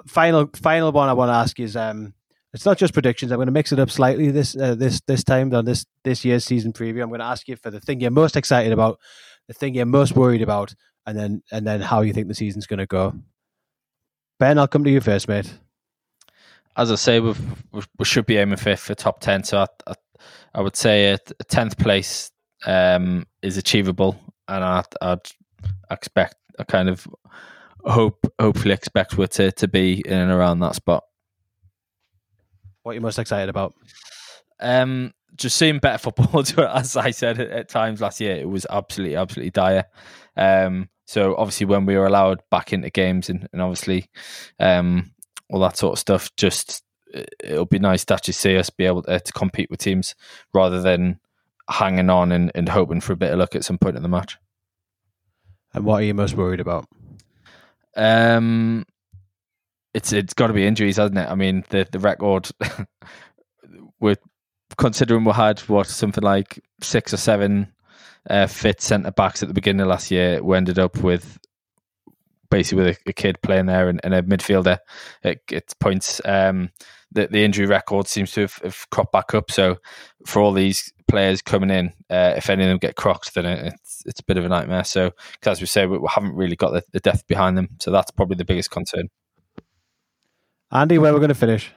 [0.07, 2.13] final, final one I want to ask is, um,
[2.53, 3.31] it's not just predictions.
[3.31, 6.25] I'm going to mix it up slightly this, uh, this, this time on this this
[6.25, 7.01] year's season preview.
[7.01, 8.99] I'm going to ask you for the thing you're most excited about,
[9.47, 12.67] the thing you're most worried about, and then and then how you think the season's
[12.67, 13.13] going to go.
[14.39, 15.53] Ben, I'll come to you first, mate.
[16.75, 17.33] As I say, we
[17.97, 19.45] we should be aiming for, for top 10.
[19.45, 19.93] So I, I,
[20.55, 22.31] I would say a, 10th place
[22.65, 24.19] um, is achievable.
[24.47, 25.31] And I'd, I'd
[25.89, 27.07] expect, I kind of
[27.85, 31.05] hope, hopefully expect we to, to be in and around that spot.
[32.83, 33.73] What are you most excited about?
[34.59, 36.43] Um, just seeing better football.
[36.67, 39.85] As I said at times last year, it was absolutely, absolutely dire.
[40.35, 44.09] Um, so obviously, when we were allowed back into games and, and obviously
[44.59, 45.11] um,
[45.49, 46.83] all that sort of stuff, just
[47.43, 50.15] it'll be nice to actually see us be able to, to compete with teams
[50.53, 51.19] rather than
[51.69, 54.09] hanging on and, and hoping for a bit of luck at some point in the
[54.09, 54.37] match.
[55.73, 56.87] And what are you most worried about?
[57.95, 58.85] Um,
[59.93, 61.29] it's it's got to be injuries, hasn't it?
[61.29, 62.49] I mean, the the record
[63.99, 64.17] we're
[64.77, 67.71] considering we had what something like six or seven
[68.29, 70.43] uh, fit centre backs at the beginning of last year.
[70.43, 71.39] We ended up with
[72.49, 74.77] basically with a, a kid playing there and, and a midfielder
[75.23, 76.21] at, at points.
[76.25, 76.69] Um,
[77.11, 79.51] the, the injury record seems to have, have cropped back up.
[79.51, 79.77] So
[80.25, 84.03] for all these players coming in, uh, if any of them get crocked, then it's
[84.05, 84.83] it's a bit of a nightmare.
[84.83, 85.11] So
[85.45, 87.69] as we say, we, we haven't really got the, the, depth behind them.
[87.79, 89.09] So that's probably the biggest concern.
[90.71, 91.71] Andy, where we're going to finish?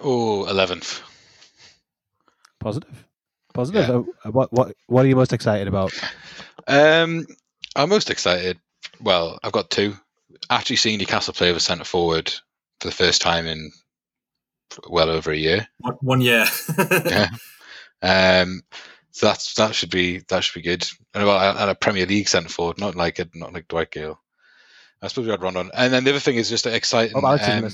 [0.00, 1.02] Oh, 11th.
[2.60, 3.06] Positive.
[3.52, 3.88] Positive.
[3.88, 4.02] Yeah.
[4.24, 5.92] Uh, what what what are you most excited about?
[6.66, 7.26] Um,
[7.76, 8.58] I'm most excited.
[9.00, 9.94] Well, I've got two.
[10.50, 12.32] Actually, seeing Newcastle play with centre forward
[12.80, 13.70] for the first time in
[14.88, 15.66] well over a year.
[16.00, 16.46] One year.
[16.78, 17.28] yeah.
[18.04, 18.62] Um,
[19.12, 20.84] so that's that should be that should be good.
[21.14, 24.20] And about and a Premier League centre forward, not like a, not like Dwight Gayle.
[25.00, 25.70] I suppose we had Rondon.
[25.74, 27.16] And then the other thing is just exciting.
[27.16, 27.70] Oh, um,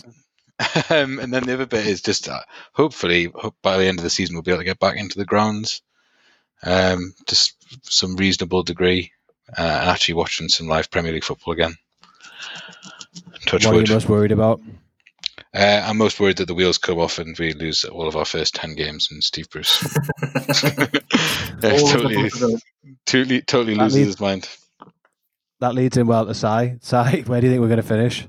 [0.90, 2.40] um, and then the other bit is just uh,
[2.72, 5.16] hopefully hope by the end of the season we'll be able to get back into
[5.16, 5.82] the grounds,
[6.64, 9.12] um, just some reasonable degree,
[9.56, 11.76] uh, and actually watching some live Premier League football again.
[13.46, 13.84] Touch what wood.
[13.84, 14.60] are you most worried about?
[15.54, 18.24] Uh, I'm most worried that the wheels come off and we lose all of our
[18.24, 19.78] first ten games and Steve Bruce
[21.60, 22.30] totally,
[23.06, 24.48] totally, totally loses leads, his mind.
[25.60, 26.78] That leads in well to Si.
[26.80, 28.26] Si, where do you think we're going to finish?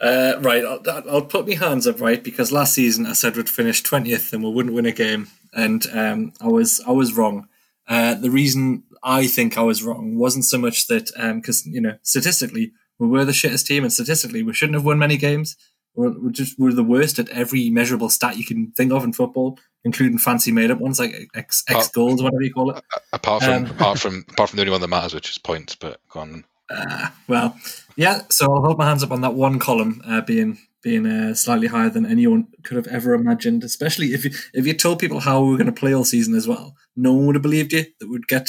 [0.00, 3.50] Uh, right, I'll, I'll, put my hands up, right, because last season I said we'd
[3.50, 7.48] finish twentieth and we wouldn't win a game, and um, I was I was wrong.
[7.88, 11.80] Uh, the reason I think I was wrong wasn't so much that because um, you
[11.80, 15.56] know statistically we were the shittest team, and statistically we shouldn't have won many games.
[15.94, 19.12] We're, we're just we're the worst at every measurable stat you can think of in
[19.12, 22.84] football, including fancy made up ones like X, X goals, whatever you call it.
[23.12, 25.74] Apart from um, apart from apart from the only one that matters, which is points.
[25.74, 26.44] But go on.
[26.70, 27.56] Uh, well,
[27.98, 28.22] yeah.
[28.30, 31.66] So I'll hold my hands up on that one column uh, being being uh, slightly
[31.66, 33.64] higher than anyone could have ever imagined.
[33.64, 36.34] Especially if you if you told people how we were going to play all season
[36.36, 38.48] as well, no one would have believed you that we'd get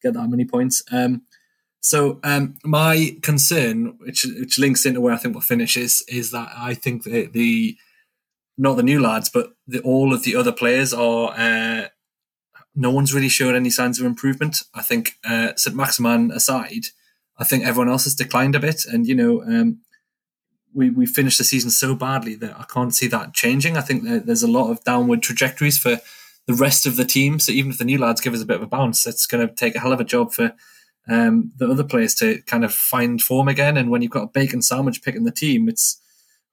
[0.00, 0.80] get that many points.
[0.92, 1.22] Um,
[1.80, 6.30] so um, my concern, which which links into where I think we'll finish, is is
[6.30, 7.76] that I think the, the
[8.56, 11.34] not the new lads, but the, all of the other players are.
[11.36, 11.88] Uh,
[12.76, 14.56] no one's really shown any signs of improvement.
[14.74, 15.76] I think uh, St.
[15.76, 16.86] Maximin aside,
[17.38, 19.80] I think everyone else has declined a bit, and you know, um,
[20.72, 23.76] we we finished the season so badly that I can't see that changing.
[23.76, 26.00] I think there's a lot of downward trajectories for
[26.46, 27.38] the rest of the team.
[27.38, 29.46] So even if the new lads give us a bit of a bounce, it's going
[29.46, 30.54] to take a hell of a job for
[31.08, 33.76] um, the other players to kind of find form again.
[33.76, 36.00] And when you've got a bacon sandwich picking the team, it's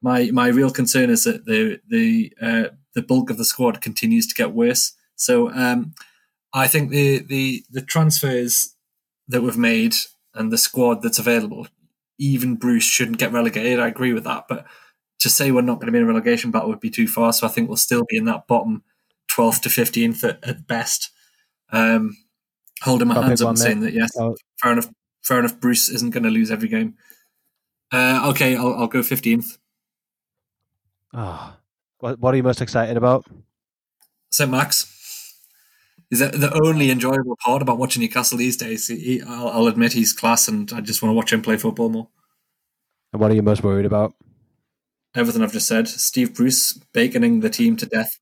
[0.02, 4.28] my my real concern is that the the uh, the bulk of the squad continues
[4.28, 4.94] to get worse.
[5.16, 5.94] So um,
[6.54, 8.76] I think the the the transfers
[9.28, 9.96] that we've made
[10.34, 11.68] and the squad that's available,
[12.18, 13.80] even Bruce shouldn't get relegated.
[13.80, 14.66] I agree with that, but
[15.20, 17.34] to say we're not going to be in a relegation battle would be too far.
[17.34, 18.84] So I think we'll still be in that bottom
[19.28, 21.12] twelfth to fifteenth at, at best.
[21.72, 22.18] Um,
[22.82, 24.36] holding my hands up and saying that yes, oh.
[24.62, 24.90] fair enough.
[25.22, 25.60] Fair enough.
[25.60, 26.96] Bruce isn't going to lose every game.
[27.92, 29.58] Uh, okay, I'll, I'll go fifteenth.
[31.14, 31.56] Oh,
[32.00, 33.26] what, what are you most excited about?
[34.32, 34.50] St.
[34.50, 34.86] Max
[36.12, 38.88] is that the only enjoyable part about watching Newcastle these days.
[38.88, 41.90] He, I'll, I'll, admit he's class, and I just want to watch him play football
[41.90, 42.10] more.
[43.14, 44.14] And what are you most worried about?
[45.16, 45.88] Everything I've just said.
[45.88, 48.20] Steve Bruce baconing the team to death.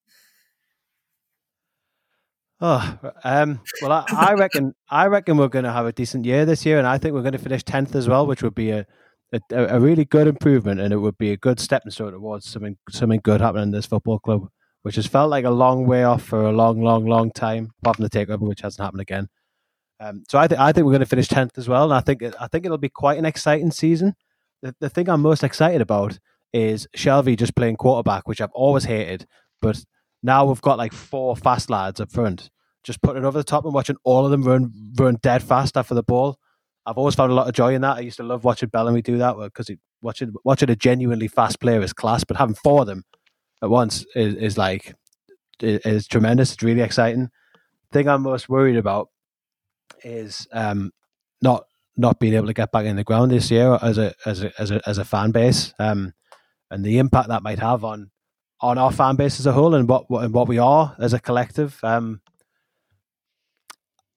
[2.62, 6.46] Oh, um, well, I, I, reckon I reckon we're going to have a decent year
[6.46, 8.72] this year, and I think we're going to finish tenth as well, which would be
[8.72, 8.86] a,
[9.32, 12.78] a, a really good improvement, and it would be a good stepping stone towards something
[12.90, 14.50] something good happening in this football club,
[14.84, 17.98] which has felt like a long way off for a long, long, long time, apart
[17.98, 19.28] from the takeover, which hasn't happened again.
[20.00, 22.00] Um, so I think I think we're going to finish tenth as well, and I
[22.00, 24.16] think it, I think it'll be quite an exciting season.
[24.62, 26.20] The, the thing I'm most excited about
[26.54, 29.26] is Shelvey just playing quarterback, which I've always hated,
[29.62, 29.84] but
[30.24, 32.50] now we've got like four fast lads up front,
[32.84, 35.76] just putting it over the top and watching all of them run run dead fast
[35.76, 36.38] after the ball.
[36.86, 37.98] I've always found a lot of joy in that.
[37.98, 39.70] I used to love watching Bellamy do that because
[40.02, 43.04] watching watching a genuinely fast player is class, but having four of them
[43.62, 44.96] at once is, is like
[45.62, 46.54] is, tremendous.
[46.54, 47.30] It's really exciting.
[47.92, 49.10] thing I'm most worried about
[50.04, 50.92] is um,
[51.42, 51.66] not
[51.98, 54.52] not being able to get back in the ground this year as a as a
[54.60, 56.14] as a, as a fan base, um,
[56.72, 58.12] and the impact that might have on
[58.62, 61.14] on our fan base as a whole and what, what and what we are as
[61.14, 61.80] a collective.
[61.84, 62.22] Um,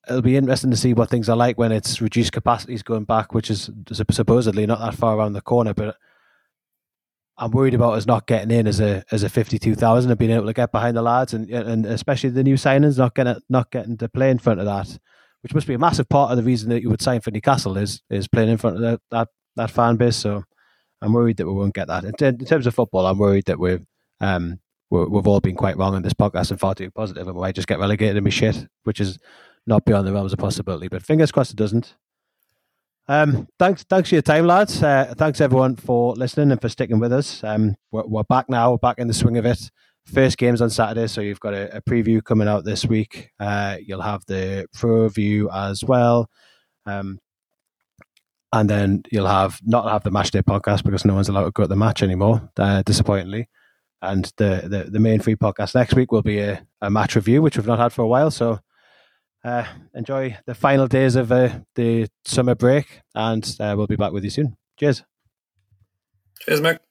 [0.09, 3.35] it'll be interesting to see what things are like when it's reduced capacities going back,
[3.35, 5.75] which is supposedly not that far around the corner.
[5.75, 5.97] But
[7.43, 10.19] I'm worried about us not getting in as a as a fifty two thousand and
[10.19, 13.37] being able to get behind the lads and and especially the new signings not getting
[13.49, 14.99] not getting to play in front of that
[15.43, 17.77] which must be a massive part of the reason that you would sign for Newcastle
[17.77, 20.17] is is playing in front of that that, that fan base.
[20.17, 20.45] So
[21.01, 22.05] I'm worried that we won't get that.
[22.05, 23.85] In, in terms of football, I'm worried that we've
[24.21, 27.37] um, we have all been quite wrong in this podcast and far too positive, and
[27.37, 29.19] we might just get relegated and be shit, which is
[29.67, 30.89] not beyond the realms of possibility.
[30.89, 31.97] But fingers crossed it doesn't.
[33.09, 34.83] Um, thanks, thanks for your time, lads.
[34.83, 37.43] Uh, thanks everyone for listening and for sticking with us.
[37.43, 38.77] Um, we're, we're, back now.
[38.77, 39.71] Back in the swing of it.
[40.07, 43.31] First games on Saturday, so you've got a, a preview coming out this week.
[43.39, 46.29] Uh, you'll have the pro view as well,
[46.87, 47.21] um,
[48.53, 51.53] and then you'll have not have the match day podcast because no one's allowed to
[51.53, 52.51] go to the match anymore.
[52.57, 53.49] Uh, disappointingly,
[54.01, 57.41] and the, the the main free podcast next week will be a, a match review,
[57.41, 58.33] which we've not had for a while.
[58.33, 58.59] So
[59.45, 59.65] uh,
[59.95, 64.25] enjoy the final days of uh, the summer break, and uh, we'll be back with
[64.25, 64.57] you soon.
[64.79, 65.05] Cheers.
[66.41, 66.83] Cheers, Mark.